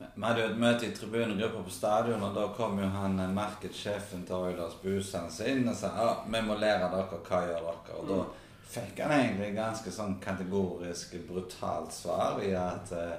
Vi 0.00 0.24
hadde 0.24 0.48
et 0.48 0.58
møte 0.58 0.88
i 0.88 0.96
tribunegruppa 0.96 1.62
på 1.68 1.74
stadion, 1.74 2.26
og 2.26 2.34
da 2.34 2.48
kom 2.58 2.82
jo 2.82 2.90
han 2.96 3.18
merket 3.34 3.78
sjefen 3.78 4.26
til 4.26 4.48
Oilers 4.48 4.78
Busens 4.82 5.38
inn 5.46 5.66
og 5.70 5.78
sa 5.78 5.94
ja, 5.94 6.12
vi 6.26 6.42
må 6.42 6.58
lære 6.58 6.90
dere 6.90 7.22
hva 7.30 7.42
gjør 7.46 7.66
dere. 7.70 7.98
Og 8.00 8.10
da 8.10 8.20
mm. 8.24 8.36
fikk 8.74 9.04
han 9.04 9.18
egentlig 9.20 9.54
ganske 9.54 9.94
sånn 9.94 10.18
kategorisk, 10.24 11.14
brutalt 11.30 11.94
svar 11.94 12.42
i 12.42 12.56
at 12.58 12.90
eh, 12.90 13.18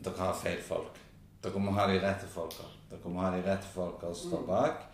dere 0.00 0.30
har 0.30 0.38
feil 0.46 0.64
folk. 0.64 0.96
Dere 1.44 1.60
må 1.60 1.76
ha 1.76 1.90
de 1.92 2.00
rette 2.00 2.28
folka. 2.32 2.71
Dere 2.92 3.12
må 3.12 3.22
ha 3.24 3.32
de 3.32 3.44
rette 3.46 3.68
folka 3.72 4.10
og 4.12 4.18
stå 4.18 4.42
mm. 4.42 4.48
bak. 4.48 4.88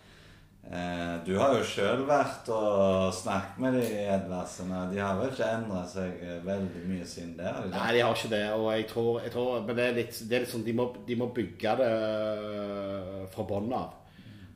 Eh, 0.69 1.13
du 1.25 1.31
har 1.39 1.55
jo 1.57 1.63
sjøl 1.65 2.03
vært 2.05 2.49
og 2.53 3.09
snakket 3.15 3.61
med 3.63 3.77
de 3.79 3.85
Edvardsene. 4.03 4.83
De 4.91 4.99
har 5.01 5.15
vel 5.17 5.31
ikke 5.31 5.47
endra 5.49 5.79
seg 5.89 6.19
eh, 6.21 6.35
veldig 6.45 6.83
mye 6.85 7.07
siden 7.09 7.31
det? 7.39 7.47
Eller? 7.47 7.71
Nei, 7.73 7.87
de 7.95 8.03
har 8.05 8.13
ikke 8.13 8.31
det. 8.35 8.43
Og 8.53 8.67
jeg 8.75 8.85
tror, 8.91 9.09
jeg 9.23 9.33
tror 9.33 9.65
Men 9.65 9.79
det 9.79 9.87
er 9.87 9.97
litt, 9.97 10.19
det 10.29 10.37
er 10.37 10.45
litt 10.45 10.53
sånn 10.53 10.67
de 10.67 10.77
må, 10.77 10.85
de 11.07 11.17
må 11.17 11.31
bygge 11.33 11.73
det 11.81 11.89
eh, 11.95 13.17
fra 13.33 13.47
bunnen 13.49 13.75
av. 13.79 13.97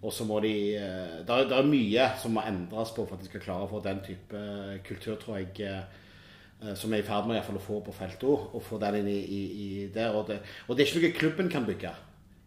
Og 0.03 0.11
så 0.11 0.27
må 0.27 0.37
de 0.43 0.53
det 0.75 1.31
er, 1.31 1.45
det 1.47 1.57
er, 1.57 1.67
mye 1.71 2.07
som 2.19 2.33
må 2.35 2.43
endres 2.43 2.91
på 2.91 3.05
for 3.07 3.15
at 3.15 3.23
de 3.23 3.29
skal 3.29 3.43
klare 3.45 3.65
å 3.65 3.71
få 3.71 3.79
den 3.85 4.01
type 4.03 4.41
kultur, 4.83 5.15
tror 5.21 5.39
jeg 5.39 6.75
som 6.75 6.91
er 6.91 6.99
i 6.99 7.05
ferd 7.07 7.29
med 7.29 7.39
å 7.39 7.61
få 7.63 7.79
på 7.85 7.95
feltet. 7.95 8.27
Og 8.27 8.59
få 8.67 8.81
den 8.83 8.99
inn 8.99 9.07
i, 9.07 9.21
i, 9.23 9.43
i 9.63 9.69
der. 9.95 10.11
Og 10.11 10.27
det, 10.27 10.41
og 10.67 10.75
det 10.75 10.83
er 10.83 10.91
ikke 10.91 11.05
noe 11.05 11.19
klubben 11.21 11.53
kan 11.55 11.63
bygge. 11.67 11.93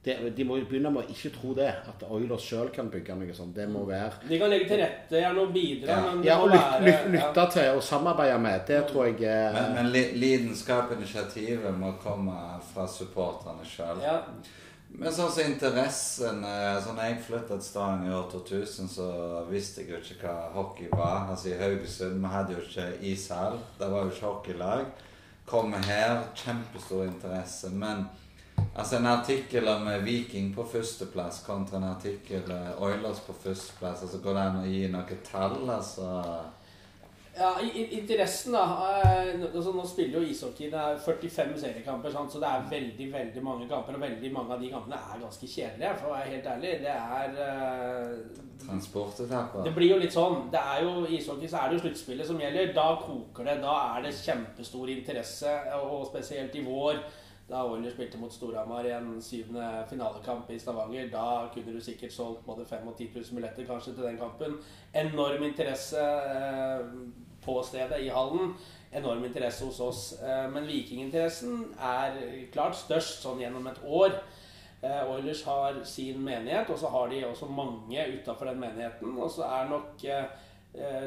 Det, 0.07 0.15
De 0.37 0.45
må 0.47 0.57
jo 0.61 0.65
begynne 0.71 0.91
med 0.95 1.03
å 1.05 1.13
ikke 1.13 1.33
tro 1.35 1.53
det. 1.59 1.69
At 1.91 2.03
Oilers 2.09 2.45
sjøl 2.47 2.69
kan 2.75 2.89
bygge 2.93 3.17
noe 3.19 3.35
sånt. 3.35 3.55
Det 3.57 3.67
må 3.69 3.83
være 3.89 4.23
De 4.29 4.39
kan 4.39 4.53
legge 4.53 4.69
til 4.71 4.79
rette, 4.85 5.19
gjerne 5.21 5.43
og 5.45 5.53
bidra, 5.57 5.89
Ja. 5.93 6.01
men 6.07 6.21
det 6.23 6.29
Ja, 6.31 6.37
må 6.39 6.47
lyt, 6.53 6.61
være 6.61 6.85
lyt, 6.87 7.09
lytte, 7.17 7.41
ja. 7.43 7.47
til 7.57 7.71
og 7.77 7.83
samarbeide 7.83 8.39
med. 8.39 8.61
Det 8.69 8.83
tror 8.93 9.05
jeg 9.11 9.25
er 9.27 9.53
Men, 9.57 9.75
men 9.81 9.91
li, 9.93 10.05
lidenskap-initiativet 10.77 11.75
må 11.79 11.93
komme 12.03 12.37
fra 12.73 12.87
supporterne 12.89 13.65
sjøl. 13.67 14.01
ja. 14.05 14.21
Men 14.99 15.13
sånn 15.13 15.29
som 15.35 15.43
interessen 15.51 16.45
eh, 16.47 16.77
Sånn 16.81 16.97
jeg 17.03 17.17
flyttet 17.27 17.49
til 17.59 17.65
Stavanger 17.67 18.13
i 18.13 18.15
år 18.17 18.29
2000, 18.33 18.87
så 18.89 19.09
visste 19.51 19.83
jeg 19.83 19.91
jo 19.91 19.99
ikke 19.99 20.31
hva 20.31 20.53
hockey 20.55 20.87
var. 20.93 21.27
Altså 21.35 21.51
I 21.51 21.59
Haugesund 21.61 22.23
vi 22.23 22.31
hadde 22.33 22.55
jo 22.55 22.63
ikke 22.63 22.87
ishall. 23.11 23.59
Det 23.81 23.89
var 23.93 24.07
jo 24.07 24.15
ikke 24.15 24.31
hockeylag. 24.31 24.87
Kom 25.47 25.75
her, 25.75 26.23
kjempestor 26.39 27.05
interesse. 27.11 27.69
Men 27.75 28.07
altså 28.77 28.99
en 28.99 29.09
artikkel 29.11 29.69
om 29.69 29.89
eh, 29.89 30.05
Viking 30.05 30.53
på 30.55 30.67
førsteplass 30.73 31.43
kontra 31.47 31.81
en 31.81 31.91
artikkel 31.91 32.51
eh, 32.53 32.83
Oilers 32.83 33.25
på 33.27 33.35
førsteplass, 33.43 34.05
altså 34.07 34.23
går 34.25 34.39
det 34.39 34.45
an 34.45 34.63
å 34.63 34.69
gi 34.69 34.87
noe 34.93 35.19
tall? 35.31 35.59
altså... 35.79 36.13
Ja, 37.37 37.51
interessen 37.61 38.55
da 38.57 38.63
eh, 39.05 39.43
altså 39.45 39.75
Nå 39.77 39.83
spiller 39.85 40.23
jo 40.23 40.29
ishockey 40.31 40.71
Det 40.73 40.81
er 40.81 41.01
45 41.05 41.51
seriekamper, 41.61 42.13
sant? 42.15 42.33
så 42.33 42.41
det 42.41 42.49
er 42.49 42.71
veldig 42.71 43.09
veldig 43.13 43.43
mange 43.45 43.67
kamper. 43.69 43.99
Og 43.99 44.01
veldig 44.07 44.31
mange 44.33 44.55
av 44.55 44.63
de 44.65 44.71
kampene 44.73 44.97
er 44.97 45.21
ganske 45.21 45.51
kjedelige, 45.51 45.91
for 46.01 46.09
å 46.09 46.15
være 46.15 46.31
helt 46.33 46.49
ærlig. 46.55 46.73
Det 46.87 46.95
er 46.95 47.37
uh, 47.37 48.41
Transportetapper. 48.63 49.67
Det 49.69 49.75
blir 49.77 49.93
jo 49.93 50.01
litt 50.01 50.17
sånn. 50.17 50.47
Det 50.53 50.63
er 50.63 50.87
jo 50.87 51.05
I 51.05 51.19
ishockey 51.19 51.53
så 51.53 51.61
er 51.61 51.69
det 51.69 51.77
jo 51.77 51.85
sluttspillet 51.85 52.31
som 52.31 52.41
gjelder. 52.41 52.73
Da 52.79 52.89
koker 53.05 53.51
det. 53.51 53.59
Da 53.67 53.77
er 53.91 54.09
det 54.09 54.17
kjempestor 54.17 54.97
interesse, 54.97 55.55
og 55.83 56.09
spesielt 56.09 56.57
i 56.57 56.65
vår. 56.65 57.05
Da 57.47 57.61
Oilers 57.63 57.93
spilte 57.95 58.19
mot 58.19 58.33
Storhamar 58.35 58.89
i 58.89 58.91
en 58.91 59.21
syvende 59.23 59.67
finalekamp 59.87 60.49
i 60.51 60.59
Stavanger, 60.59 61.07
da 61.13 61.47
kunne 61.55 61.77
du 61.77 61.81
sikkert 61.81 62.13
solgt 62.13 62.43
både 62.47 62.65
5 62.67 62.89
og 62.91 62.97
10 62.99 63.11
000 63.15 63.39
billetter 63.39 63.69
kanskje 63.69 63.95
til 63.95 64.09
den 64.09 64.19
kampen. 64.19 64.57
Enorm 64.95 65.45
interesse 65.47 66.01
eh, 66.01 66.83
på 67.45 67.61
stedet, 67.63 68.01
i 68.03 68.11
hallen. 68.11 68.57
Enorm 68.93 69.25
interesse 69.25 69.65
hos 69.65 69.79
oss. 69.81 70.03
Eh, 70.19 70.49
men 70.51 70.67
vikinginteressen 70.67 71.69
er 71.79 72.19
klart 72.51 72.75
størst 72.81 73.23
sånn 73.23 73.39
gjennom 73.45 73.71
et 73.71 73.79
år. 73.87 74.19
Eh, 74.83 75.07
Oilers 75.15 75.45
har 75.47 75.79
sin 75.87 76.19
menighet, 76.27 76.67
og 76.75 76.83
så 76.83 76.91
har 76.91 77.15
de 77.15 77.23
også 77.29 77.47
mange 77.47 78.09
utafor 78.17 78.51
den 78.51 78.59
menigheten. 78.65 79.15
Og 79.15 79.31
så 79.31 79.47
er 79.47 79.71
nok 79.71 80.03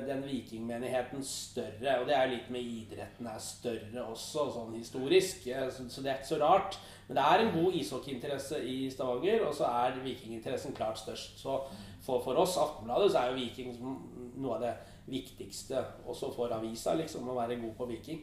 den 0.07 0.23
vikingmenigheten 0.25 1.23
større. 1.23 1.99
Og 1.99 2.07
det 2.07 2.15
er 2.17 2.31
litt 2.31 2.49
med 2.53 2.65
idretten 2.65 3.27
er 3.29 3.41
større 3.43 4.05
også, 4.05 4.47
sånn 4.55 4.77
historisk. 4.77 5.47
eh, 5.47 5.69
Så, 5.69 6.01
det 6.01 6.11
er 6.11 6.17
ikke 6.19 6.33
så 6.33 6.39
rart. 6.41 6.79
Men 7.07 7.17
det 7.17 7.25
er 7.25 7.43
en 7.43 7.53
god 7.53 7.73
ishockeyinteresse 7.73 8.63
i 8.65 8.89
Stavanger, 8.89 9.45
og 9.47 9.53
så 9.55 9.69
er 9.69 9.99
vikinginteressen 10.03 10.73
klart 10.77 10.99
størst. 10.99 11.39
Så 11.41 11.59
for, 12.05 12.21
for 12.23 12.37
oss, 12.37 12.57
Aftenbladet, 12.57 13.11
så 13.11 13.19
er 13.19 13.31
jo 13.31 13.39
Viking 13.39 13.77
noe 14.39 14.55
av 14.55 14.61
det 14.61 14.73
viktigste 15.09 15.81
også 16.05 16.29
for 16.35 16.53
avisa, 16.53 16.93
liksom, 16.93 17.29
å 17.29 17.37
være 17.37 17.57
god 17.61 17.73
på 17.77 17.89
Viking. 17.89 18.21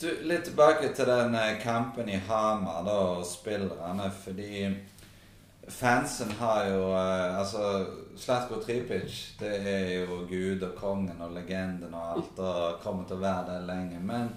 Du, 0.00 0.10
litt 0.28 0.44
tilbake 0.44 0.90
til 0.92 1.08
den 1.08 1.34
eh, 1.34 1.54
kampen 1.62 2.08
i 2.12 2.18
Hamar 2.28 2.84
da, 2.84 2.96
og 3.16 3.24
spillerne. 3.24 4.10
Fordi 4.12 4.66
fansen 5.68 6.30
har 6.38 6.66
jo 6.70 6.82
eh, 6.94 7.38
Altså, 7.38 7.86
Slatko 8.16 8.60
Tripic 8.62 9.38
det 9.40 9.52
er 9.68 9.88
jo 10.00 10.22
gud 10.28 10.62
og 10.62 10.76
kongen 10.78 11.20
og 11.20 11.34
legenden 11.36 11.94
og 11.94 12.12
alt, 12.16 12.38
og 12.38 12.78
kommer 12.84 13.04
til 13.04 13.18
å 13.18 13.24
være 13.24 13.48
det 13.50 13.66
lenge. 13.68 14.00
Men 14.00 14.30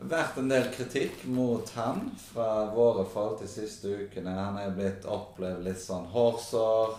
vært 0.00 0.40
en 0.40 0.50
del 0.50 0.70
kritikk 0.72 1.26
mot 1.28 1.68
han 1.76 2.08
fra 2.18 2.64
våre 2.74 3.04
folk 3.12 3.38
de 3.42 3.48
siste 3.50 3.92
ukene. 4.00 4.34
Han 4.34 4.58
er 4.58 4.74
blitt 4.74 5.06
opplevd 5.06 5.62
litt 5.66 5.80
sånn 5.82 6.08
hårsår. 6.10 6.98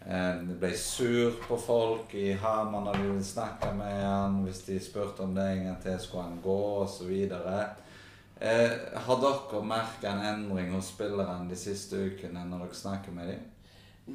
Eh, 0.00 0.40
ble 0.58 0.72
sur 0.80 1.36
på 1.44 1.58
folk 1.60 2.14
i 2.16 2.32
Hamar 2.40 2.86
når 2.88 3.02
de 3.04 3.24
snakke 3.24 3.74
med 3.76 4.00
han. 4.00 4.40
Hvis 4.46 4.64
de 4.66 4.80
spurte 4.80 5.26
om 5.26 5.36
det 5.36 5.44
en 5.44 5.64
gang 5.68 5.80
til, 5.84 6.00
skulle 6.00 6.26
han 6.30 6.40
gå, 6.42 6.58
osv. 6.86 7.12
Eh, 7.28 7.89
har 8.40 9.18
dere 9.20 9.62
merka 9.68 10.14
en 10.14 10.22
endring 10.24 10.70
hos 10.72 10.94
spillerne 10.94 11.48
de 11.50 11.58
siste 11.60 11.98
ukene 12.08 12.46
når 12.48 12.64
dere 12.64 12.78
snakker 12.78 13.12
med 13.12 13.34
dem? 13.34 13.48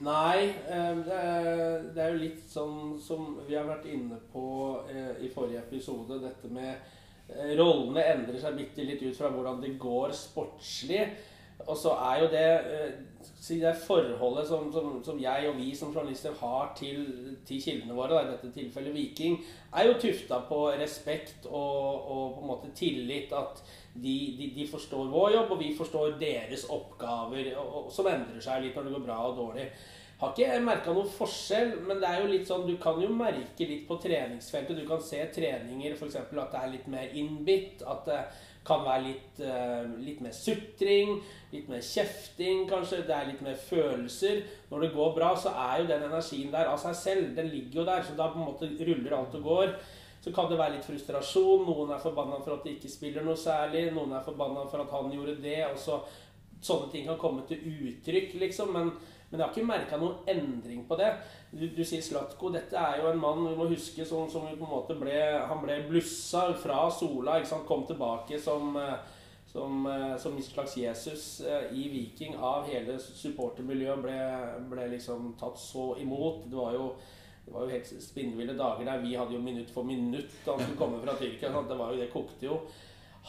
Nei, 0.04 0.50
eh, 0.68 0.98
det 1.06 2.02
er, 2.02 2.10
jo 2.12 2.20
litt 2.20 2.42
sånn 2.52 2.96
som 3.02 3.36
vi 3.46 3.56
har 3.56 3.68
vært 3.68 3.88
inne 3.92 4.18
på 4.34 4.48
eh, 4.92 5.24
i 5.24 5.30
forrige 5.32 5.62
episode. 5.62 6.20
Dette 6.24 6.52
med 6.52 6.74
eh, 7.30 7.54
rollene 7.56 8.04
endrer 8.16 8.42
seg 8.42 8.58
bitte 8.60 8.84
litt 8.84 9.04
ut 9.06 9.16
fra 9.16 9.32
hvordan 9.32 9.62
det 9.64 9.76
går 9.80 10.16
sportslig. 10.18 11.06
Og 11.64 11.78
så 11.80 11.94
er 12.10 12.24
jo 12.24 12.32
det 12.34 12.48
eh, 12.50 12.96
det 13.46 13.76
forholdet 13.86 14.48
som, 14.50 14.68
som, 14.74 15.00
som 15.06 15.20
jeg 15.22 15.48
og 15.48 15.58
vi 15.60 15.70
som 15.78 15.94
journalister 15.94 16.34
har 16.40 16.74
til, 16.78 17.38
til 17.46 17.62
kildene 17.62 17.96
våre, 17.96 18.18
da, 18.18 18.24
i 18.26 18.32
dette 18.34 18.52
tilfellet 18.56 18.96
Viking, 18.96 19.38
er 19.72 19.86
jo 19.86 20.00
tufta 20.02 20.42
på 20.50 20.60
respekt 20.80 21.46
og, 21.46 22.10
og 22.10 22.36
på 22.36 22.42
en 22.42 22.50
måte 22.50 22.72
tillit. 22.76 23.34
At 23.38 23.62
de, 24.04 24.16
de, 24.56 24.66
forstår 24.68 25.12
vår 25.12 25.36
jobb, 25.38 25.52
og 25.56 25.62
vi 25.62 25.76
forstår 25.78 26.18
deres 26.20 26.66
oppgaver, 26.74 27.54
og, 27.62 27.70
og, 27.86 27.92
som 27.96 28.10
endrer 28.12 28.44
seg 28.44 28.66
litt 28.66 28.76
når 28.76 28.90
det 28.90 28.98
går 28.98 29.06
bra 29.06 29.20
og 29.30 29.38
dårlig. 29.40 29.70
Har 30.20 30.32
ikke 30.32 30.60
merka 30.64 30.94
noen 30.96 31.12
forskjell, 31.12 31.74
men 31.84 32.00
det 32.00 32.08
er 32.08 32.22
jo 32.22 32.28
litt 32.32 32.48
sånn, 32.48 32.64
du 32.68 32.78
kan 32.80 33.02
jo 33.04 33.10
merke 33.12 33.68
litt 33.68 33.84
på 33.88 33.98
treningsfeltet. 34.00 34.78
Du 34.80 34.86
kan 34.88 35.02
se 35.04 35.20
treninger 35.36 35.96
f.eks. 35.98 36.16
at 36.24 36.32
det 36.32 36.62
er 36.62 36.72
litt 36.72 36.86
mer 36.92 37.18
innbitt. 37.20 37.84
At 37.84 38.08
det 38.08 38.22
kan 38.66 38.86
være 38.86 39.04
litt, 39.10 39.42
eh, 39.44 39.84
litt 40.06 40.22
mer 40.24 40.32
sutring, 40.34 41.20
litt 41.52 41.68
mer 41.70 41.84
kjefting 41.84 42.64
kanskje. 42.70 43.04
Det 43.06 43.16
er 43.16 43.28
litt 43.34 43.44
mer 43.44 43.60
følelser. 43.60 44.42
Når 44.72 44.86
det 44.86 44.94
går 44.96 45.12
bra, 45.20 45.34
så 45.36 45.52
er 45.52 45.82
jo 45.82 45.92
den 45.92 46.08
energien 46.08 46.56
der 46.56 46.72
av 46.72 46.80
seg 46.80 46.96
selv. 46.96 47.36
Den 47.36 47.52
ligger 47.52 47.82
jo 47.82 47.86
der, 47.92 48.02
så 48.02 48.16
da 48.16 48.32
på 48.32 48.40
en 48.40 48.48
måte 48.48 48.72
ruller 48.88 49.20
alt 49.20 49.36
og 49.36 49.44
går. 49.52 49.76
Så 50.26 50.32
kan 50.34 50.48
det 50.50 50.58
være 50.58 50.74
litt 50.74 50.88
frustrasjon. 50.88 51.68
Noen 51.68 51.92
er 51.94 52.02
forbanna 52.02 52.40
for 52.42 52.56
at 52.56 52.64
de 52.66 52.72
ikke 52.74 52.90
spiller 52.90 53.22
noe 53.22 53.38
særlig. 53.38 53.92
Noen 53.94 54.16
er 54.18 54.24
forbanna 54.26 54.64
for 54.72 54.82
at 54.82 54.94
han 54.96 55.12
gjorde 55.14 55.38
det. 55.44 55.60
og 55.70 55.78
så 55.78 56.00
Sånne 56.66 56.88
ting 56.90 57.04
kan 57.06 57.20
komme 57.22 57.44
til 57.46 57.60
uttrykk, 57.62 58.32
liksom. 58.42 58.72
Men, 58.74 58.88
men 59.30 59.38
jeg 59.38 59.44
har 59.44 59.52
ikke 59.52 59.68
merka 59.70 60.00
noen 60.02 60.24
endring 60.32 60.80
på 60.90 60.98
det. 60.98 61.12
Du, 61.52 61.68
du 61.76 61.84
sier 61.86 62.02
Slatko. 62.02 62.50
Dette 62.56 62.80
er 62.80 63.04
jo 63.04 63.12
en 63.12 63.22
mann 63.22 63.44
vi 63.46 63.54
må 63.60 63.68
huske 63.70 64.08
som, 64.08 64.26
som 64.32 64.48
på 64.48 64.66
en 64.66 64.72
måte 64.72 64.98
ble 64.98 65.20
Han 65.46 65.62
ble 65.62 65.84
blussa 65.92 66.48
fra 66.58 66.88
Sola. 66.90 67.38
ikke 67.38 67.52
sant, 67.52 67.68
Kom 67.70 67.86
tilbake 67.86 68.42
som 68.42 68.74
eh, 68.82 68.98
som, 69.56 69.86
eh, 69.86 70.18
som 70.18 70.36
en 70.36 70.44
slags 70.44 70.78
Jesus 70.78 71.42
eh, 71.42 71.78
i 71.78 71.86
Viking 71.90 72.34
av 72.36 72.66
hele 72.68 72.98
supportermiljøet 73.00 74.02
ble, 74.04 74.18
ble 74.68 74.88
liksom 74.92 75.30
tatt 75.40 75.62
så 75.62 75.94
imot. 76.02 76.42
Det 76.50 76.58
var 76.60 76.74
jo 76.76 76.90
det 77.46 77.54
var 77.54 77.62
jo 77.66 77.76
helt 77.76 77.90
spinnville 78.02 78.58
dager 78.58 78.88
der. 78.88 79.04
Vi 79.04 79.14
hadde 79.14 79.36
jo 79.36 79.42
minutt 79.42 79.70
for 79.72 79.86
minutt 79.86 80.34
da 80.46 80.56
han 80.56 80.64
skulle 80.64 80.80
komme 80.80 81.02
fra 81.04 81.14
Tyrkia. 81.20 81.52
sant? 81.52 81.70
Det 81.70 81.78
var 81.78 81.94
jo, 81.94 82.00
det 82.02 82.10
kokte 82.14 82.48
jo. 82.48 82.58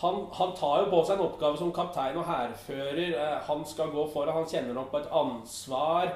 Han, 0.00 0.26
han 0.32 0.54
tar 0.56 0.82
jo 0.82 0.88
på 0.92 1.02
seg 1.04 1.16
en 1.16 1.26
oppgave 1.26 1.60
som 1.60 1.72
kaptein 1.72 2.16
og 2.20 2.26
hærfører. 2.28 3.12
Eh, 3.16 3.36
Han 3.48 3.64
skal 3.64 3.92
gå 3.92 4.06
foran. 4.12 4.36
Han 4.36 4.48
kjenner 4.48 4.76
nok 4.76 4.90
på 4.92 5.00
et 5.00 5.12
ansvar. 5.12 6.10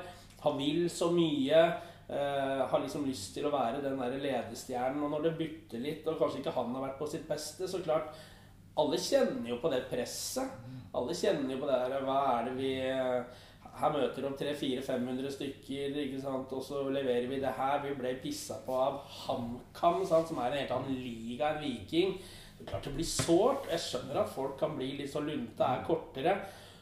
Han 0.44 0.58
vil 0.58 0.88
så 0.90 1.10
mye. 1.12 1.62
Uh, 2.10 2.64
har 2.66 2.80
liksom 2.82 3.04
lyst 3.06 3.36
til 3.36 3.44
å 3.46 3.52
være 3.52 3.84
den 3.84 4.00
der 4.00 4.16
ledestjernen. 4.18 5.04
Og 5.06 5.12
når 5.12 5.28
det 5.28 5.36
bytter 5.38 5.84
litt, 5.84 6.08
og 6.10 6.18
kanskje 6.18 6.40
ikke 6.40 6.54
han 6.56 6.72
har 6.74 6.88
vært 6.88 6.98
på 6.98 7.06
sitt 7.06 7.28
beste, 7.28 7.68
så 7.70 7.78
klart 7.84 8.10
Alle 8.80 8.98
kjenner 8.98 9.46
jo 9.50 9.60
på 9.62 9.70
det 9.70 9.84
presset. 9.90 10.50
Alle 10.96 11.14
kjenner 11.14 11.54
jo 11.54 11.60
på 11.62 11.68
det 11.70 11.78
der 11.92 12.02
Hva 12.06 12.18
er 12.32 12.48
det 12.48 12.56
vi 12.58 12.72
her 13.80 13.94
møter 13.94 14.26
opp 14.28 14.36
300-400-500 14.40 15.34
stykker, 15.34 15.98
ikke 16.04 16.20
sant? 16.22 16.52
og 16.52 16.62
så 16.64 16.82
leverer 16.92 17.28
vi 17.30 17.40
det 17.42 17.52
her. 17.56 17.80
Vi 17.84 17.94
ble 17.98 18.14
pissa 18.22 18.60
på 18.66 18.76
av 18.76 19.00
HamKam, 19.24 20.02
som 20.06 20.38
er 20.38 20.50
en 20.50 20.58
helt 20.60 20.74
annen 20.76 20.98
liga 21.00 21.54
enn 21.54 21.62
Viking. 21.64 22.16
Det 22.58 22.66
er 22.66 22.72
klart 22.74 22.88
det 22.88 22.96
blir 22.98 23.08
sårt. 23.08 23.70
Jeg 23.72 23.84
skjønner 23.86 24.20
at 24.22 24.34
folk 24.34 24.58
kan 24.60 24.74
bli 24.76 24.92
litt 24.98 25.12
så 25.12 25.22
lunte, 25.24 25.64
er 25.64 25.86
kortere. 25.86 26.36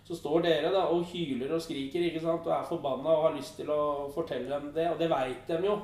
Så 0.08 0.16
står 0.16 0.42
dere 0.46 0.72
da 0.72 0.86
og 0.88 1.04
hyler 1.10 1.52
og 1.54 1.62
skriker 1.62 2.06
ikke 2.06 2.24
sant? 2.24 2.46
og 2.48 2.56
er 2.56 2.66
forbanna 2.66 3.12
og 3.12 3.28
har 3.28 3.38
lyst 3.38 3.58
til 3.60 3.70
å 3.70 4.08
fortelle 4.14 4.50
dem 4.50 4.72
det. 4.74 4.88
Og 4.90 4.98
det 5.00 5.10
veit 5.12 5.48
dem 5.50 5.68
jo. 5.68 5.78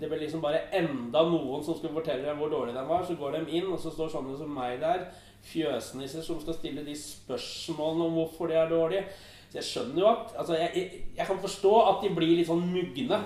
Det 0.00 0.08
blir 0.08 0.22
liksom 0.22 0.40
bare 0.40 0.62
enda 0.72 1.24
noen 1.28 1.62
som 1.64 1.76
skulle 1.76 1.96
fortelle 1.98 2.24
dem 2.24 2.38
hvor 2.40 2.52
dårlig 2.52 2.74
de 2.76 2.84
var. 2.88 3.04
Så 3.04 3.18
går 3.20 3.36
de 3.36 3.58
inn, 3.58 3.68
og 3.68 3.80
så 3.80 3.92
står 3.92 4.12
sånne 4.14 4.36
som 4.38 4.54
meg 4.54 4.78
der, 4.80 5.08
fjøsnisser 5.44 6.24
som 6.24 6.40
skal 6.42 6.56
stille 6.58 6.84
de 6.86 6.96
spørsmålene 6.98 8.08
om 8.08 8.18
hvorfor 8.18 8.50
de 8.50 8.58
er 8.58 8.70
dårlige. 8.72 9.06
Så 9.50 9.60
jeg 9.60 9.68
skjønner 9.70 10.00
jo 10.02 10.06
at 10.10 10.36
altså 10.42 10.54
jeg, 10.58 10.70
jeg, 10.74 11.02
jeg 11.16 11.26
kan 11.26 11.42
forstå 11.42 11.74
at 11.88 12.04
de 12.04 12.14
blir 12.16 12.38
litt 12.40 12.48
sånn 12.50 12.64
mugne. 12.72 13.20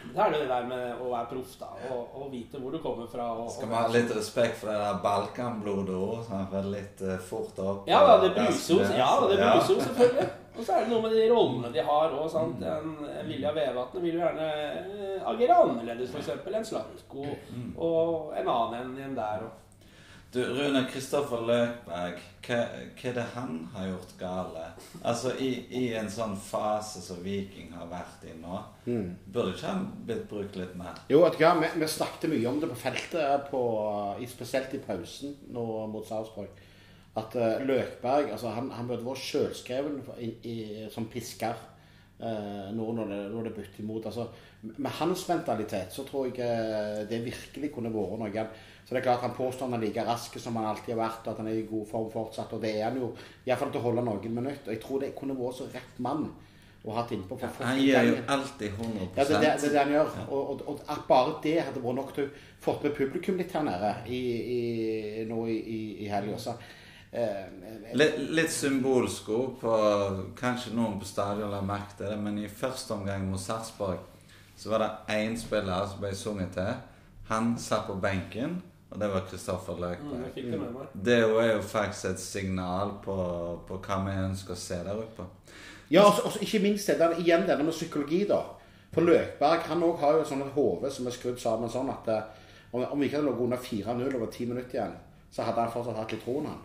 Det 0.00 0.18
er 0.22 0.32
det 0.32 0.46
der 0.48 0.64
med 0.66 1.00
å 1.02 1.10
være 1.12 1.28
proff, 1.30 1.52
da. 1.60 1.68
Og, 1.92 2.14
og 2.16 2.28
vite 2.32 2.58
hvor 2.58 2.72
du 2.72 2.78
kommer 2.82 3.06
fra. 3.10 3.26
Og, 3.36 3.50
Skal 3.52 3.68
vi 3.70 3.76
ha 3.76 3.86
litt 3.92 4.12
respekt 4.16 4.56
for 4.62 4.70
det 4.70 4.78
der 4.80 5.00
Balkan-blodet 5.04 5.94
òg? 5.94 6.22
som 6.26 6.46
det 6.50 6.58
er 6.60 6.68
litt 6.72 7.02
uh, 7.04 7.16
fort 7.30 7.58
opp. 7.62 7.88
Ja 7.90 8.00
da, 8.06 8.16
det 8.24 8.32
bruser 8.38 8.74
jo, 8.74 8.80
ja, 8.96 9.10
Ja. 9.36 9.52
selvfølgelig. 9.68 10.28
Og 10.56 10.66
så 10.66 10.74
er 10.74 10.84
det 10.84 10.90
noe 10.90 11.02
med 11.04 11.14
de 11.14 11.26
rollene 11.30 11.70
de 11.74 11.84
har 11.86 12.16
òg. 12.16 12.34
En, 12.40 12.56
en 12.66 13.28
Vilja 13.28 13.52
Vevatnet 13.54 14.02
vil 14.02 14.16
jo 14.16 14.22
gjerne 14.24 14.48
eh, 14.58 15.30
agere 15.30 15.58
annerledes, 15.62 16.10
f.eks. 16.10 16.32
en 16.48 16.66
Slatko 16.72 17.26
og 17.76 18.34
en 18.40 18.50
annen 18.56 18.80
enn 18.80 19.10
en 19.10 19.18
der. 19.20 19.46
Og. 19.46 19.69
Du, 20.30 20.38
Rune 20.46 20.84
Kristoffer 20.86 21.40
Løkberg, 21.42 22.20
hva, 22.46 22.58
hva 22.94 23.08
er 23.08 23.14
det 23.16 23.24
han 23.32 23.56
har 23.72 23.88
gjort 23.88 24.12
gale? 24.20 24.66
Altså, 25.02 25.32
i, 25.42 25.48
i 25.74 25.88
en 25.98 26.10
sånn 26.12 26.36
fase 26.38 27.02
som 27.02 27.18
Viking 27.24 27.72
har 27.74 27.88
vært 27.90 28.28
i 28.30 28.36
nå, 28.38 28.60
burde 29.26 29.56
ikke 29.56 29.72
han 29.72 29.88
blitt 30.06 30.28
brukt 30.30 30.58
litt 30.60 30.76
mer? 30.78 31.00
Jo, 31.10 31.24
vet 31.24 31.34
du 31.34 31.42
hva, 31.42 31.56
vi, 31.58 31.72
vi 31.82 31.90
snakket 31.90 32.30
mye 32.30 32.46
om 32.46 32.62
det 32.62 32.70
på 32.70 32.78
feltet, 32.78 33.50
på, 33.50 33.64
i, 34.22 34.30
spesielt 34.30 34.78
i 34.78 34.82
pausen 34.84 35.34
nå 35.50 35.66
mot 35.90 36.06
Sarpsborg. 36.06 36.62
At 37.18 37.34
uh, 37.34 37.58
Løkberg 37.66 38.30
altså 38.30 38.54
han, 38.54 38.70
han 38.70 38.86
burde 38.86 39.02
vært 39.02 40.30
i, 40.46 40.56
som 40.94 41.10
pisker 41.10 41.58
uh, 42.22 42.70
nå 42.70 42.92
når 43.00 43.10
det, 43.10 43.22
når 43.34 43.48
det 43.48 43.56
bytter 43.58 43.82
imot. 43.82 44.06
Altså, 44.06 44.28
med 44.76 44.92
hans 45.00 45.26
mentalitet 45.26 45.90
så 45.90 46.06
tror 46.06 46.30
jeg 46.30 46.38
uh, 46.38 47.02
det 47.10 47.24
virkelig 47.26 47.74
kunne 47.74 47.90
vært 47.90 48.20
noe. 48.22 48.50
Så 48.90 48.96
det 48.96 49.04
er 49.04 49.06
klart 49.06 49.20
Han 49.22 49.34
påstår 49.36 49.68
han 49.68 49.76
er 49.76 49.86
like 49.86 50.02
rask 50.02 50.34
som 50.42 50.56
han 50.58 50.64
alltid 50.66 50.96
har 50.96 51.04
vært, 51.04 51.26
og 51.26 51.32
at 51.32 51.38
han 51.38 51.46
er 51.46 51.58
i 51.60 51.66
god 51.70 51.86
form 51.86 52.08
fortsatt. 52.10 52.52
Og 52.56 52.62
det 52.64 52.72
er 52.74 52.88
han 52.88 52.96
jo, 52.98 53.12
iallfall 53.46 53.70
til 53.70 53.78
å 53.78 53.84
holde 53.84 54.02
noen 54.02 54.34
minutter. 54.34 54.72
Jeg 54.74 54.82
tror 54.82 55.04
det 55.04 55.12
kunne 55.14 55.36
vært 55.38 55.60
så 55.60 55.68
rett 55.70 56.00
mann 56.02 56.24
å 56.82 56.96
hatt 56.96 57.12
innpå. 57.14 57.38
å 57.38 57.52
Han 57.60 57.78
gjør 57.78 58.02
gir 58.02 58.10
jo 58.10 58.18
alltid 58.34 58.74
100 58.74 59.06
ja, 59.06 59.06
det 59.14 59.36
er 59.36 59.46
det, 59.46 59.54
det, 59.62 59.70
det 59.70 59.78
han 59.78 59.94
gjør. 59.94 60.12
Og, 60.26 60.50
og, 60.50 60.66
og 60.72 60.82
at 60.90 61.06
bare 61.06 61.36
det 61.44 61.56
hadde 61.60 61.84
vært 61.84 61.98
nok 62.00 62.12
til 62.16 62.26
å 62.26 62.34
fått 62.66 62.82
med 62.88 62.98
publikum 62.98 63.38
litt 63.38 63.54
her 63.54 63.66
nede 63.70 63.94
i, 64.10 64.20
i, 64.58 64.60
nå 65.30 65.44
i, 65.46 65.58
i, 65.60 65.80
i 66.06 66.10
helga. 66.10 66.56
Eh, 67.12 67.94
Litt, 67.94 68.18
litt 68.30 68.52
symbolsko 68.54 69.38
på 69.60 69.76
Kanskje 70.38 70.74
noen 70.74 70.98
på 71.00 71.08
stadion 71.08 71.54
har 71.54 71.64
merket 71.66 72.04
det, 72.04 72.16
men 72.18 72.42
i 72.42 72.50
første 72.50 72.94
omgang 72.94 73.24
mot 73.30 73.42
Sarpsborg 73.42 74.02
så 74.60 74.74
var 74.74 74.82
det 74.82 75.14
én 75.16 75.38
spiller 75.40 75.86
som 75.88 76.02
ble 76.02 76.10
sunget 76.18 76.52
til. 76.58 76.74
Han 77.30 77.54
satt 77.58 77.86
på 77.86 77.94
benken, 78.02 78.58
og 78.90 79.00
det 79.00 79.08
var 79.12 79.20
Kristoffer 79.30 79.76
Løkberg. 79.78 80.34
Mm, 80.36 80.74
det. 80.94 81.04
Det 81.06 81.18
er 81.18 81.52
jo 81.54 81.60
faktisk 81.62 82.04
et 82.10 82.20
signal 82.20 82.90
på, 83.04 83.16
på 83.68 83.78
hva 83.86 83.98
vi 84.06 84.16
ønsker 84.24 84.54
å 84.54 84.58
se 84.58 84.74
der 84.84 84.98
oppe. 84.98 85.26
Ja, 85.90 86.02
og 86.06 86.32
så- 86.32 86.40
ikke 86.42 86.62
minst 86.62 86.86
det 86.86 86.98
der, 86.98 87.14
igjen 87.18 87.46
denne 87.48 87.64
med 87.64 87.72
psykologi, 87.72 88.24
da. 88.28 88.40
For 88.92 89.00
Løkberg 89.06 89.62
han 89.70 89.82
også 89.82 90.00
har 90.00 90.12
jo 90.18 90.24
sånn 90.24 90.42
et 90.46 90.52
hode 90.54 90.90
som 90.90 91.06
er 91.06 91.10
skrudd 91.14 91.38
sammen 91.38 91.70
sånn 91.70 91.90
at 91.90 92.08
eh, 92.08 92.22
om, 92.72 92.84
om 92.92 92.98
vi 93.00 93.06
ikke 93.06 93.16
hadde 93.20 93.30
ligget 93.30 93.46
under 93.46 93.56
4-0 93.56 94.16
over 94.16 94.26
10 94.26 94.46
minutter 94.46 94.74
igjen, 94.78 94.96
så 95.30 95.42
hadde 95.46 95.60
han 95.60 95.72
fortsatt 95.72 95.96
hatt 95.96 96.12
litt 96.12 96.22
troen, 96.24 96.46
han. 96.46 96.58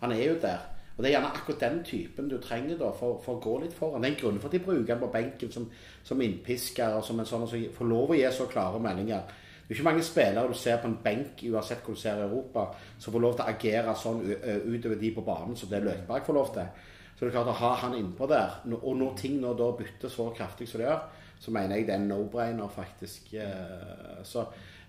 Han 0.00 0.12
er 0.12 0.24
jo 0.24 0.38
der. 0.42 0.58
Og 0.96 1.04
det 1.04 1.10
er 1.10 1.20
gjerne 1.20 1.30
akkurat 1.34 1.60
den 1.60 1.84
typen 1.84 2.28
du 2.28 2.38
trenger 2.42 2.78
da 2.78 2.88
for, 2.90 3.20
for 3.24 3.36
å 3.36 3.40
gå 3.42 3.52
litt 3.62 3.74
foran. 3.76 4.02
Det 4.02 4.08
er 4.10 4.14
en 4.16 4.20
grunn 4.22 4.40
for 4.40 4.48
at 4.48 4.52
de 4.56 4.58
bruker 4.64 4.94
han 4.94 5.02
på 5.04 5.12
benken 5.12 5.52
som, 5.52 5.68
som 6.04 6.20
innpisker 6.24 6.96
og 6.96 7.04
som 7.06 7.20
en 7.20 7.26
sånn 7.28 7.44
som 7.48 7.66
får 7.76 7.86
lov 7.86 8.10
å 8.10 8.16
gi 8.18 8.26
så 8.34 8.48
klare 8.50 8.80
meldinger. 8.82 9.22
Det 9.68 9.74
er 9.74 9.76
ikke 9.76 9.90
mange 9.90 10.04
spillere 10.06 10.48
du 10.48 10.54
ser 10.56 10.78
på 10.80 10.88
en 10.88 11.00
benk 11.04 11.42
uansett 11.44 11.82
hvor 11.84 11.94
du 11.94 12.00
ser 12.00 12.16
i 12.16 12.24
Europa, 12.24 12.70
som 12.98 13.12
får 13.12 13.20
lov 13.20 13.34
til 13.36 13.44
å 13.44 13.52
agere 13.52 13.94
sånn 14.00 14.22
utover 14.24 14.96
de 14.96 15.10
på 15.12 15.24
banen 15.26 15.58
som 15.60 15.68
det 15.68 15.82
Løkberg 15.84 16.24
får 16.24 16.38
lov 16.38 16.54
til. 16.54 16.70
Så 17.18 17.26
det 17.26 17.32
er 17.32 17.34
klart 17.34 17.50
å 17.50 17.58
ha 17.58 17.72
han 17.82 17.96
innpå 17.98 18.28
der, 18.30 18.60
og 18.78 18.92
når 18.96 19.16
ting 19.18 19.40
nå 19.42 19.50
da 19.58 19.72
bytter 19.76 20.12
så 20.12 20.28
kraftig 20.36 20.68
som 20.70 20.80
det 20.80 20.86
gjør, 20.86 21.00
så 21.42 21.54
mener 21.54 21.76
jeg 21.76 21.88
det 21.88 21.94
er 21.96 22.04
no-brainer, 22.04 22.70
faktisk. 22.70 23.32
Eh, 23.34 24.22
Så 24.22 24.44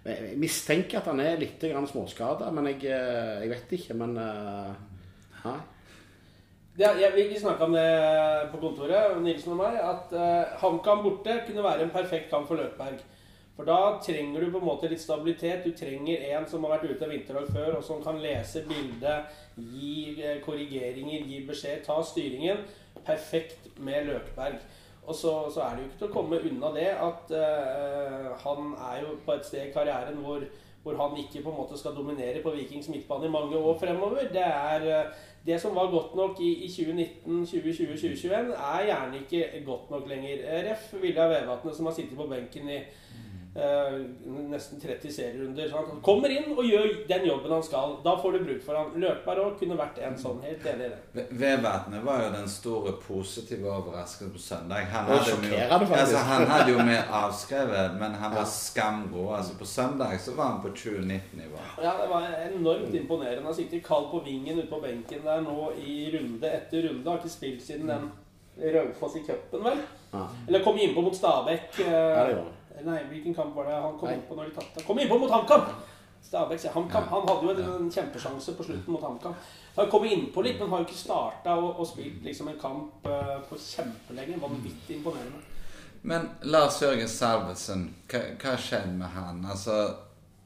jeg 0.06 0.38
mistenker 0.38 1.00
at 1.00 1.10
han 1.10 1.20
er 1.20 1.42
litt 1.42 1.60
småskada, 1.62 2.52
men 2.52 2.68
jeg, 2.68 2.86
eh, 2.86 3.42
jeg 3.42 3.50
vet 3.50 3.72
ikke. 3.72 3.94
Men 3.94 4.18
eh, 4.18 4.72
nei. 5.46 5.58
Det, 6.78 6.88
jeg, 7.02 7.12
vi 7.16 7.28
vi 7.34 7.40
snakka 7.40 7.66
om 7.66 7.74
det 7.74 8.52
på 8.52 8.62
kontoret, 8.62 9.18
Nilsen 9.22 9.52
og 9.52 9.58
meg, 9.60 9.76
at 9.84 10.14
uh, 10.16 10.54
HamKam 10.62 11.02
borte 11.04 11.42
kunne 11.48 11.64
være 11.66 11.84
en 11.84 11.92
perfekt 11.92 12.30
kamp 12.30 12.48
for 12.48 12.56
Løkberg. 12.56 13.02
For 13.60 13.68
da 13.68 14.00
trenger 14.00 14.40
du 14.40 14.54
på 14.54 14.60
en 14.62 14.70
måte 14.70 14.88
litt 14.88 15.02
stabilitet. 15.04 15.66
Du 15.68 15.74
trenger 15.76 16.22
en 16.30 16.46
som 16.48 16.64
har 16.64 16.78
vært 16.78 16.94
ute 16.94 17.04
av 17.04 17.10
vinterdag 17.12 17.50
før, 17.52 17.74
og 17.76 17.82
som 17.84 17.98
kan 18.00 18.22
lese 18.24 18.62
bildet, 18.70 19.34
gi 19.60 20.14
eh, 20.24 20.38
korrigeringer, 20.46 21.26
gi 21.28 21.42
beskjed, 21.44 21.82
ta 21.84 21.98
styringen. 22.08 22.62
Perfekt 23.04 23.68
med 23.84 24.08
Løkberg. 24.08 24.64
Og 25.04 25.12
så, 25.12 25.34
så 25.52 25.66
er 25.66 25.76
det 25.76 25.84
jo 25.84 25.90
ikke 25.90 26.00
til 26.00 26.08
å 26.08 26.14
komme 26.14 26.40
unna 26.48 26.72
det 26.72 26.88
at 27.04 27.36
uh, 27.36 28.32
han 28.46 28.74
er 28.94 29.04
jo 29.04 29.18
på 29.26 29.36
et 29.36 29.48
sted 29.48 29.66
i 29.66 29.74
karrieren 29.74 30.20
hvor, 30.24 30.44
hvor 30.86 30.96
han 31.02 31.20
ikke 31.20 31.42
på 31.44 31.52
en 31.52 31.60
måte 31.60 31.80
skal 31.82 31.98
dominere 31.98 32.44
på 32.46 32.54
Vikings 32.56 32.88
midtbane 32.94 33.28
i 33.28 33.34
mange 33.34 33.60
år 33.60 33.76
fremover. 33.82 34.32
Det 34.32 34.46
er 34.46 34.88
eh, 34.88 35.12
det 35.44 35.60
som 35.60 35.76
var 35.76 35.92
godt 35.92 36.16
nok 36.16 36.40
i, 36.40 36.54
i 36.64 36.72
2019, 36.72 37.44
2020, 37.44 38.00
2021, 38.08 38.56
er 38.56 38.88
gjerne 38.94 39.24
ikke 39.26 39.64
godt 39.68 39.92
nok 39.92 40.08
lenger. 40.08 40.48
Ref. 40.70 40.94
Vilja 41.04 41.28
Vevatnet, 41.34 41.76
som 41.76 41.92
har 41.92 42.00
sittet 42.00 42.16
på 42.16 42.32
benken 42.32 42.72
i 42.72 42.84
nesten 44.50 44.80
30 44.82 45.12
serierunder. 45.12 45.70
Så 45.70 45.76
Han 45.76 46.02
kommer 46.06 46.30
inn 46.30 46.52
og 46.58 46.64
gjør 46.66 47.08
den 47.10 47.26
jobben 47.28 47.52
han 47.52 47.64
skal. 47.64 47.96
Da 48.04 48.14
får 48.22 48.32
du 48.38 48.44
bruk 48.46 48.62
for 48.66 48.78
han. 48.78 48.92
Løkberg 49.02 49.42
òg 49.46 49.56
kunne 49.60 49.78
vært 49.80 49.98
en 50.06 50.18
sånn. 50.22 50.38
Helt 50.46 50.66
enig 50.70 50.86
i 50.86 50.92
det. 50.94 51.00
Ve- 51.18 51.26
Vevatnet 51.42 52.04
var 52.06 52.24
jo 52.24 52.30
den 52.36 52.48
store 52.50 52.94
positive 53.08 53.68
overraskelsen 53.74 54.32
på 54.36 54.40
søndag. 54.44 54.86
Han 54.94 55.06
hadde, 55.10 55.50
jo, 55.50 55.96
altså, 55.96 56.18
han 56.30 56.46
hadde 56.48 56.72
jo 56.72 56.78
med 56.92 57.04
avskrevet, 57.22 57.98
men 58.00 58.12
han 58.22 58.36
var 58.36 58.46
skamgod. 58.46 59.34
Altså, 59.40 59.58
på 59.60 59.66
søndag 59.66 60.20
så 60.20 60.36
var 60.38 60.54
han 60.54 60.62
på 60.62 60.70
2019-nivå. 60.76 61.60
Ja, 61.84 61.94
Det 62.04 62.10
var 62.10 62.28
enormt 62.54 62.94
imponerende. 62.96 63.44
Han 63.50 63.56
sitter 63.56 63.80
kald 63.80 64.12
på 64.12 64.24
vingen 64.26 64.60
ute 64.60 64.68
på 64.70 64.82
benken 64.82 65.24
der 65.26 65.42
nå 65.42 65.72
i 65.78 66.12
runde 66.18 66.48
etter 66.54 66.88
runde. 66.90 67.10
Har 67.10 67.18
ikke 67.18 67.30
spilt 67.30 67.62
siden 67.66 67.88
den 67.88 68.12
Raufoss 68.60 69.16
i 69.16 69.20
cupen, 69.24 69.64
vel? 69.64 69.78
Eller 70.48 70.64
kom 70.64 70.76
innpå 70.78 71.02
mot 71.02 71.16
Stabæk. 71.16 71.80
eh, 71.80 71.92
Ja, 71.92 72.24
det 72.26 72.34
gjorde 72.34 72.44
han. 72.44 72.56
Nei, 72.86 73.00
hvilken 73.12 73.36
kamp 73.36 73.56
var 73.56 73.70
det 73.70 73.78
han 73.84 73.98
kom 74.00 74.12
innpå 74.14 74.36
når 74.38 74.50
de 74.50 74.58
tapte? 74.60 74.84
Kom 74.88 75.00
innpå 75.00 75.18
mot 75.20 75.32
HamKam! 75.32 75.70
Stabæk, 76.22 76.64
han 76.64 76.74
HamKam. 76.74 77.04
Han 77.04 77.28
hadde 77.28 77.46
jo 77.46 77.54
en, 77.54 77.84
en 77.84 77.92
kjempesjanse 77.92 78.54
på 78.58 78.64
slutten 78.64 78.94
mot 78.94 79.04
HamKam. 79.04 79.36
Han 79.76 79.90
kom 79.90 80.06
innpå 80.06 80.44
litt, 80.44 80.60
men 80.60 80.70
har 80.70 80.84
jo 80.84 80.90
ikke 80.90 81.00
starta 81.00 81.56
og, 81.56 81.80
og 81.80 81.88
spilt 81.88 82.26
liksom 82.26 82.52
en 82.52 82.60
kamp 82.60 83.08
uh, 83.08 83.38
på 83.50 83.58
kjempelenge. 83.64 84.40
Vanvittig 84.42 84.98
imponerende. 84.98 85.42
Men 86.02 86.30
Lars 86.42 86.82
Jørgen 86.82 87.10
Salvesen, 87.12 87.88
hva, 88.12 88.22
hva 88.40 88.54
har 88.54 88.64
skjedd 88.64 88.92
med 89.00 89.12
han? 89.16 89.42
Altså, 89.48 89.80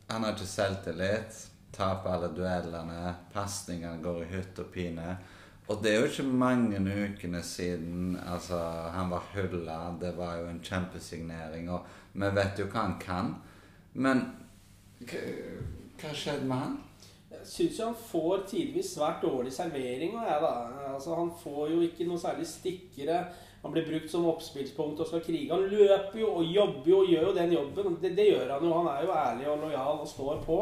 han 0.09 0.25
har 0.25 0.37
ikke 0.37 0.49
selvtillit. 0.49 1.41
Taper 1.73 2.15
alle 2.15 2.29
duellene. 2.37 3.15
Pasningene 3.33 4.01
går 4.01 4.23
i 4.23 4.29
hytt 4.35 4.61
og 4.61 4.69
pine. 4.73 5.17
Og 5.67 5.79
det 5.83 5.93
er 5.93 5.99
jo 6.01 6.07
ikke 6.09 6.23
mange 6.27 6.79
ukene 6.79 7.39
siden 7.43 8.17
altså, 8.33 8.57
han 8.91 9.11
var 9.11 9.23
hylla. 9.33 9.77
Det 10.01 10.17
var 10.17 10.37
jo 10.41 10.49
en 10.51 10.63
kjempesignering, 10.63 11.69
og 11.71 11.85
vi 12.13 12.31
vet 12.35 12.59
jo 12.59 12.67
hva 12.67 12.87
han 12.87 12.97
kan. 12.99 13.35
Men 13.93 14.25
hva, 15.07 16.11
skjedde 16.11 16.49
med 16.49 16.57
han? 16.57 16.75
Jeg 17.31 17.47
syns 17.47 17.79
jo 17.79 17.87
han 17.89 18.03
får 18.09 18.43
tidvis 18.51 18.91
svært 18.97 19.23
dårlig 19.23 19.53
servering. 19.55 20.17
Og 20.17 20.27
jeg, 20.27 20.43
da. 20.43 20.53
Altså, 20.93 21.15
han 21.15 21.31
får 21.43 21.71
jo 21.71 21.81
ikke 21.87 22.07
noe 22.09 22.19
særlig 22.19 22.47
stikkere. 22.47 23.23
Han 23.63 23.71
blir 23.71 23.87
brukt 23.87 24.11
som 24.11 24.27
oppspillspunkt 24.27 24.99
og 24.99 25.07
skal 25.07 25.23
krige. 25.23 25.53
Han 25.53 25.69
løper 25.71 26.19
jo 26.19 26.33
og 26.41 26.49
jobber 26.51 26.89
jo 26.91 26.99
og 27.05 27.13
gjør 27.13 27.29
jo 27.29 27.37
den 27.39 27.55
jobben. 27.55 27.95
Det, 28.01 28.11
det 28.17 28.27
gjør 28.33 28.51
han 28.57 28.67
jo. 28.67 28.73
Han 28.81 28.91
er 28.91 29.05
jo 29.07 29.15
ærlig 29.15 29.47
og 29.53 29.63
lojal 29.63 30.03
og 30.03 30.11
står 30.11 30.43
på. 30.43 30.59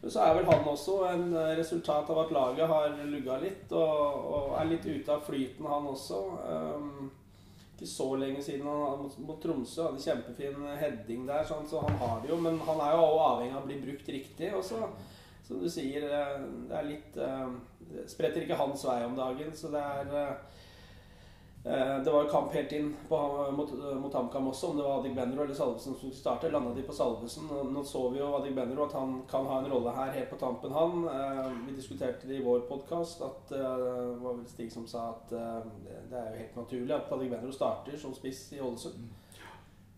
Men 0.00 0.12
så 0.14 0.24
er 0.24 0.36
vel 0.38 0.46
han 0.46 0.68
også 0.72 0.98
en 1.08 1.24
eh, 1.34 1.54
resultat 1.58 2.10
av 2.10 2.20
at 2.24 2.34
laget 2.34 2.70
har 2.70 2.98
lugga 3.10 3.38
litt 3.42 3.72
og, 3.74 4.28
og 4.34 4.52
er 4.60 4.68
litt 4.70 4.86
ute 4.86 5.14
av 5.14 5.24
flyten, 5.26 5.66
han 5.66 5.88
også. 5.90 6.20
Um, 6.46 7.08
ikke 7.78 7.90
så 7.90 8.08
lenge 8.18 8.42
siden 8.42 8.66
han 8.66 8.80
hadde 8.82 9.02
mot, 9.04 9.18
mot 9.22 9.36
Tromsø 9.42 9.84
hadde 9.86 10.02
kjempefin 10.02 10.64
heading 10.80 11.26
der, 11.28 11.44
sånn, 11.46 11.66
så 11.70 11.84
han 11.84 11.98
har 12.00 12.22
det 12.22 12.32
jo. 12.32 12.38
Men 12.42 12.58
han 12.66 12.80
er 12.82 12.94
jo 12.96 13.04
også 13.04 13.26
avhengig 13.26 13.54
av 13.54 13.62
å 13.62 13.68
bli 13.68 13.80
brukt 13.84 14.08
riktig. 14.14 14.48
Og 14.58 14.64
så, 14.66 14.80
som 15.46 15.60
du 15.62 15.68
sier, 15.70 16.06
eh, 16.06 16.40
det 16.70 16.78
er 16.78 16.88
litt 16.88 17.18
uh, 17.22 17.52
spretter 18.10 18.44
ikke 18.44 18.58
hans 18.58 18.82
vei 18.86 18.98
om 19.06 19.14
dagen, 19.16 19.54
så 19.56 19.70
det 19.72 19.82
er 19.82 20.10
eh, 20.22 20.64
Det 22.04 22.12
var 22.12 22.24
kamp 22.32 22.52
helt 22.54 22.72
inn 22.72 22.94
på, 23.08 23.18
mot, 23.52 23.72
mot 24.00 24.14
HamKam 24.14 24.46
også, 24.48 24.70
om 24.70 24.76
det 24.78 24.84
var 24.86 25.00
Adegbenro 25.02 25.42
eller 25.44 25.54
Salvesen 25.54 25.92
som 25.92 25.96
skulle 26.00 26.16
starte. 26.16 26.48
Landa 26.52 26.70
de 26.74 26.82
på 26.86 26.94
Salvesen. 26.96 27.50
Nå 27.74 27.82
så 27.84 28.06
vi 28.14 28.22
jo 28.22 28.30
Adegbenro 28.38 28.86
at 28.86 28.94
han 28.96 29.18
kan 29.28 29.44
ha 29.50 29.58
en 29.60 29.68
rolle 29.72 29.92
her 29.92 30.14
helt 30.16 30.30
på 30.32 30.38
tampen, 30.40 30.72
han. 30.72 31.04
Eh, 31.12 31.50
Vi 31.66 31.74
diskuterte 31.76 32.26
det 32.30 32.38
i 32.38 32.44
vår 32.46 32.64
podkast, 32.70 33.20
at 33.26 33.52
eh, 33.52 33.76
det 33.84 34.16
var 34.22 34.38
vel 34.38 34.46
Stig 34.48 34.72
som 34.72 34.86
sa 34.88 35.10
at 35.10 35.32
eh, 35.36 35.60
det- 36.08 36.16
er 36.22 36.30
jo 36.32 36.38
helt 36.40 36.56
naturlig 36.56 36.94
at 36.96 37.12
Adegbenro 37.12 37.52
starter 37.52 37.96
som 38.00 38.14
spiss 38.16 38.46
i 38.56 38.60
Ålesund. 38.64 39.04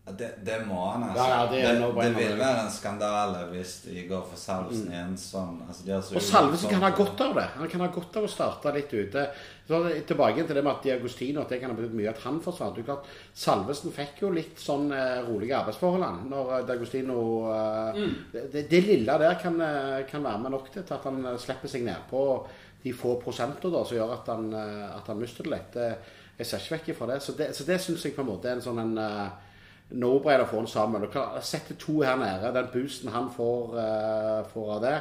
Det, 0.01 0.27
det 0.43 0.55
må 0.65 0.79
han, 0.89 1.03
altså. 1.11 1.23
Ja, 1.29 1.43
ja, 1.43 1.49
det 1.51 1.59
det, 1.61 1.73
no 1.79 1.91
vil 1.93 2.31
være 2.39 2.61
en 2.63 2.71
skandale 2.73 3.43
hvis 3.51 3.73
de 3.85 4.01
går 4.09 4.23
for 4.31 4.39
Salvesen 4.41 4.87
i 4.89 4.95
en 4.97 5.11
sånn 5.21 5.59
altså, 5.67 5.83
de 5.85 5.99
så 6.01 6.15
Og 6.17 6.23
Salvesen 6.25 6.71
kan 6.73 6.81
ha 6.81 6.89
godt 6.97 7.21
av 7.21 7.35
det. 7.37 7.43
Han 7.59 7.69
kan 7.69 7.83
ha 7.85 7.89
godt 7.93 8.17
av 8.17 8.25
å 8.25 8.31
starte 8.33 8.73
litt 8.73 8.89
ute. 8.97 9.27
Så 9.69 9.81
tilbake 10.09 10.41
til 10.47 10.57
det 10.57 10.63
med 10.65 10.71
at 10.73 10.87
Diagostino 10.87 11.43
at 11.43 11.53
det 11.53 11.59
kan 11.61 11.69
ha 11.69 11.77
betydd 11.77 11.93
mye 11.99 12.09
at 12.09 12.23
han 12.25 12.39
forsvant. 12.43 12.79
Det 12.79 12.87
klart, 12.87 13.05
Salvesen 13.43 13.93
fikk 13.93 14.23
jo 14.25 14.31
litt 14.33 14.57
sånn 14.59 14.89
uh, 14.89 15.21
rolige 15.27 15.59
arbeidsforhold 15.59 16.07
han, 16.07 16.17
når 16.33 16.49
eh, 16.57 16.65
Diagostino 16.71 17.19
uh, 17.45 18.01
det, 18.33 18.47
det, 18.55 18.65
det 18.73 18.81
lille 18.87 19.19
der 19.21 19.37
kan, 19.39 19.61
kan 20.09 20.25
være 20.25 20.41
med 20.47 20.55
nok 20.57 20.73
til 20.73 20.81
at 20.97 21.05
han 21.07 21.21
slipper 21.45 21.71
seg 21.71 21.85
ned 21.85 22.09
på 22.09 22.23
de 22.81 22.95
få 22.97 23.13
prosenter 23.21 23.69
da, 23.69 23.85
som 23.85 23.99
gjør 24.01 24.15
at 24.17 24.33
han, 24.33 24.49
at 24.97 25.13
han 25.13 25.21
mister 25.21 25.45
det 25.45 25.53
litt. 25.53 25.71
Det- 25.77 26.17
Jeg 26.41 26.47
ser 26.49 26.57
ikke 26.65 26.73
vekk 26.79 26.87
ifra 26.95 27.07
det. 27.13 27.21
Så 27.21 27.37
det, 27.37 27.51
så 27.53 27.63
det 27.69 27.75
syns 27.83 28.01
jeg 28.09 28.15
på 28.17 28.23
en 28.25 28.31
måte 28.33 28.49
er 28.49 28.57
en 28.57 28.63
sånn 28.65 28.79
en 28.81 28.97
eh, 28.97 29.49
no-brainer 29.91 30.45
å 30.45 30.59
han 30.59 30.69
sammen. 30.69 31.05
Og 31.05 31.43
Setter 31.45 31.77
to 31.79 32.01
her 32.05 32.19
nede, 32.19 32.53
den 32.55 32.71
boosten 32.73 33.11
han 33.13 33.29
får, 33.33 33.75
eh, 33.81 34.39
får 34.53 34.73
av 34.75 34.81
det 34.85 34.95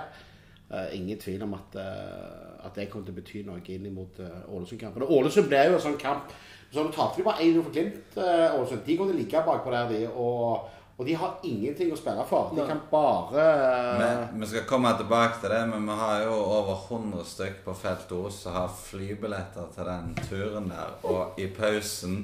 eh, 0.71 0.97
ingen 0.99 1.19
tvil 1.19 1.43
om 1.47 1.55
at, 1.55 1.77
eh, 1.77 2.67
at 2.67 2.75
det 2.75 2.91
kommer 2.91 3.07
til 3.07 3.15
å 3.15 3.21
bety 3.21 3.45
noe 3.47 3.63
inn 3.67 3.89
mot 3.95 4.21
Ålesund-kampen. 4.21 5.07
Og 5.07 5.17
Ålesund 5.21 5.49
ble 5.49 5.65
jo 5.69 5.79
en 5.79 5.87
sånn 5.91 6.01
kamp 6.01 6.33
Så 6.71 6.85
nå 6.85 6.93
tapte 6.95 7.19
de 7.19 7.25
bare 7.27 7.43
1-0 7.43 7.65
for 7.65 7.75
Glimt. 7.75 8.13
Ålesund. 8.15 8.85
De 8.87 8.95
kommer 8.97 9.11
til 9.11 9.19
å 9.19 9.23
ligge 9.25 9.41
bakpå 9.43 9.73
der, 9.75 9.89
de. 9.91 10.05
Og, 10.15 10.69
og 11.01 11.07
de 11.07 11.15
har 11.17 11.39
ingenting 11.43 11.91
å 11.91 11.97
spille 11.97 12.25
for. 12.29 12.51
De 12.53 12.63
kan 12.69 12.83
bare 12.91 13.45
eh, 13.47 14.03
Vi, 14.03 14.41
vi 14.43 14.49
skal 14.51 14.67
komme 14.69 14.93
tilbake 14.99 15.41
til 15.41 15.55
det, 15.55 15.63
men 15.71 15.89
vi 15.89 15.97
har 15.97 16.27
jo 16.27 16.35
over 16.37 16.77
100 16.77 17.25
stykk 17.25 17.63
på 17.65 17.75
Felt 17.81 18.13
Os 18.19 18.43
som 18.45 18.59
har 18.59 18.69
flybilletter 18.69 19.71
til 19.75 19.89
den 19.89 20.13
turen 20.29 20.69
der. 20.69 20.93
Og 21.09 21.41
i 21.41 21.49
pausen 21.57 22.21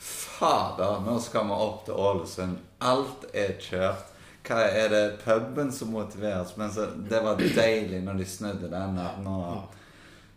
Fader, 0.00 1.00
nå 1.04 1.18
skal 1.20 1.44
vi 1.44 1.56
opp 1.60 1.84
til 1.84 1.98
Ålesund. 2.00 2.56
Alt 2.80 3.26
er 3.36 3.58
kjørt. 3.60 4.06
Hva 4.48 4.62
er 4.64 4.88
det 4.88 5.02
puben 5.20 5.68
som 5.72 5.92
motiveres? 5.92 6.54
Men 6.56 6.72
så, 6.72 6.86
det 7.10 7.20
var 7.20 7.36
deilig 7.36 8.00
når 8.06 8.22
de 8.22 8.28
snudde 8.28 8.70
den. 8.72 8.96
Nå, 9.26 9.34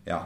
ja. 0.05 0.19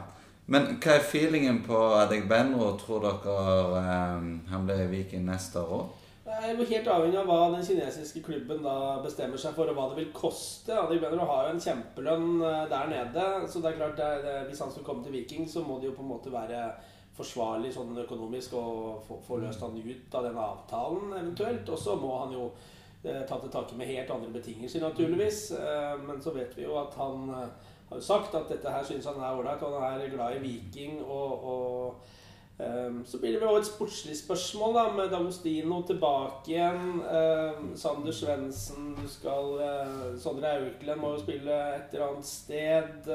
Men 0.50 0.66
hva 0.82 0.96
er 0.96 1.06
feelingen 1.06 1.62
på 1.62 1.78
Adegbenro? 2.00 2.72
Tror 2.80 3.04
dere 3.04 3.38
eh, 3.84 4.28
han 4.50 4.66
blir 4.66 4.90
Viking 4.90 5.26
neste 5.28 5.62
år 5.62 5.74
òg? 5.78 5.94
Det 6.28 6.36
er 6.44 6.58
jo 6.58 6.66
helt 6.68 6.88
avhengig 6.92 7.16
av 7.22 7.30
hva 7.30 7.38
den 7.54 7.62
kinesiske 7.64 8.20
klubben 8.26 8.58
da 8.60 8.98
bestemmer 9.00 9.40
seg 9.40 9.54
for, 9.56 9.70
og 9.70 9.78
hva 9.78 9.86
det 9.92 10.02
vil 10.02 10.10
koste. 10.12 10.74
Adegbenro 10.76 11.24
har 11.30 11.46
jo 11.46 11.54
en 11.54 11.62
kjempelønn 11.62 12.42
eh, 12.42 12.62
der 12.74 12.90
nede, 12.90 13.30
så 13.48 13.62
det 13.62 13.70
er 13.70 13.78
klart 13.78 13.96
det 14.00 14.10
er, 14.34 14.46
hvis 14.50 14.66
han 14.66 14.74
skal 14.74 14.84
komme 14.84 15.06
til 15.06 15.14
Viking, 15.14 15.46
så 15.48 15.62
må 15.64 15.78
det 15.78 15.92
jo 15.92 15.96
på 15.96 16.04
en 16.04 16.10
måte 16.16 16.34
være 16.34 16.66
forsvarlig 17.18 17.70
sånn 17.74 17.96
økonomisk 18.04 18.54
å 18.58 18.64
få, 19.06 19.18
få 19.26 19.40
løst 19.42 19.62
han 19.64 19.78
ut 19.78 20.14
av 20.14 20.26
den 20.28 20.38
avtalen 20.38 21.14
eventuelt. 21.16 21.70
Og 21.72 21.80
så 21.80 21.96
må 21.98 22.12
han 22.22 22.34
jo 22.36 22.44
eh, 23.02 23.24
ta 23.26 23.40
til 23.40 23.52
takke 23.54 23.78
med 23.78 23.90
helt 23.90 24.12
andre 24.14 24.30
betingelser, 24.36 24.84
naturligvis. 24.84 25.48
Eh, 25.58 25.96
men 26.06 26.22
så 26.22 26.34
vet 26.36 26.54
vi 26.56 26.66
jo 26.66 26.78
at 26.80 26.94
han 26.98 27.26
eh, 27.34 27.74
har 27.90 28.04
sagt 28.04 28.36
at 28.38 28.50
dette 28.52 28.70
her 28.70 28.86
syns 28.86 29.08
han 29.08 29.18
er 29.18 29.34
ålreit, 29.34 29.64
og 29.66 29.80
han 29.82 30.00
er 30.00 30.14
glad 30.14 30.38
i 30.38 30.44
Viking. 30.44 31.02
og, 31.04 31.44
og 31.54 32.14
Så 33.06 33.20
blir 33.22 33.32
det 33.32 33.38
vel 33.38 33.52
også 33.52 33.60
et 33.60 33.66
sportslig 33.68 34.16
spørsmål 34.18 34.72
da, 34.74 34.82
med 34.96 35.12
D'Agostino 35.12 35.76
tilbake 35.86 36.50
igjen. 36.50 36.96
Sander 37.78 38.12
Svendsen, 38.12 38.96
du 38.98 39.06
skal 39.06 39.52
Sondre 40.18 40.56
Auklend 40.56 40.98
må 40.98 41.12
jo 41.12 41.20
spille 41.22 41.54
et 41.76 41.94
eller 41.94 42.08
annet 42.08 42.26
sted. 42.26 43.06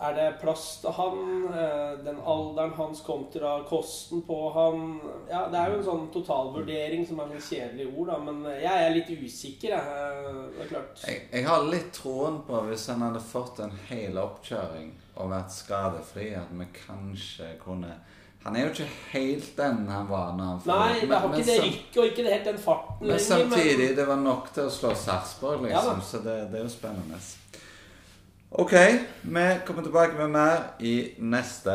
Er 0.00 0.12
det 0.14 0.26
plass 0.40 0.78
til 0.80 0.90
han? 0.94 1.16
Eh, 1.50 2.04
Den 2.04 2.20
alderen 2.24 2.70
hans 2.76 3.00
kontra 3.02 3.56
kosten 3.68 4.22
på 4.22 4.36
han 4.54 5.00
Ja, 5.28 5.48
Det 5.48 5.58
er 5.58 5.70
jo 5.72 5.78
en 5.80 5.84
sånn 5.88 6.04
totalvurdering 6.14 7.06
som 7.08 7.18
er 7.20 7.32
en 7.34 7.40
kjedelig 7.42 7.88
ord, 7.98 8.06
da, 8.12 8.18
men 8.18 8.44
jeg 8.62 8.84
er 8.84 8.94
litt 8.94 9.10
usikker. 9.10 9.68
Jeg. 9.74 9.78
Eh, 9.78 10.44
Det 10.54 10.62
er 10.64 10.68
klart. 10.74 11.02
Jeg, 11.06 11.22
jeg 11.32 11.46
har 11.48 11.62
litt 11.66 11.90
troen 11.92 12.38
på 12.46 12.60
hvis 12.68 12.86
han 12.92 13.02
hadde 13.02 13.20
fått 13.20 13.58
en 13.64 13.74
hel 13.88 14.16
oppkjøring 14.22 14.92
og 15.16 15.30
vært 15.32 15.50
skadefri, 15.50 16.28
at 16.38 16.52
vi 16.54 16.66
kanskje 16.86 17.56
kunne 17.64 17.96
Han 18.44 18.54
er 18.56 18.68
jo 18.68 18.70
ikke 18.70 18.90
helt 19.12 19.56
den 19.56 19.88
han 19.90 20.06
var 20.08 20.30
når 20.38 20.44
han 20.44 20.60
Nei, 20.64 21.00
det 21.00 21.10
har 21.18 21.28
men- 21.28 21.40
ikke 21.40 21.46
det 21.50 21.58
men 21.60 21.70
rykket 21.72 21.96
og 21.98 22.04
ikke 22.06 22.24
helt 22.30 22.44
den 22.44 22.58
farten 22.58 22.94
Men 23.00 23.08
lenger, 23.08 23.24
samtidig, 23.24 23.96
det 23.96 24.06
var 24.06 24.16
nok 24.16 24.52
til 24.54 24.62
å 24.62 24.70
slå 24.70 24.94
Sarpsborg, 24.94 25.62
liksom. 25.66 25.98
Ja, 25.98 26.06
så 26.06 26.18
det, 26.22 26.36
det 26.52 26.60
er 26.60 26.62
jo 26.62 26.70
spennende. 26.70 27.18
Ok, 28.50 28.72
vi 29.22 29.58
kommer 29.66 29.82
tilbake 29.82 30.16
med 30.16 30.30
mer 30.30 30.62
i 30.80 31.14
neste 31.18 31.74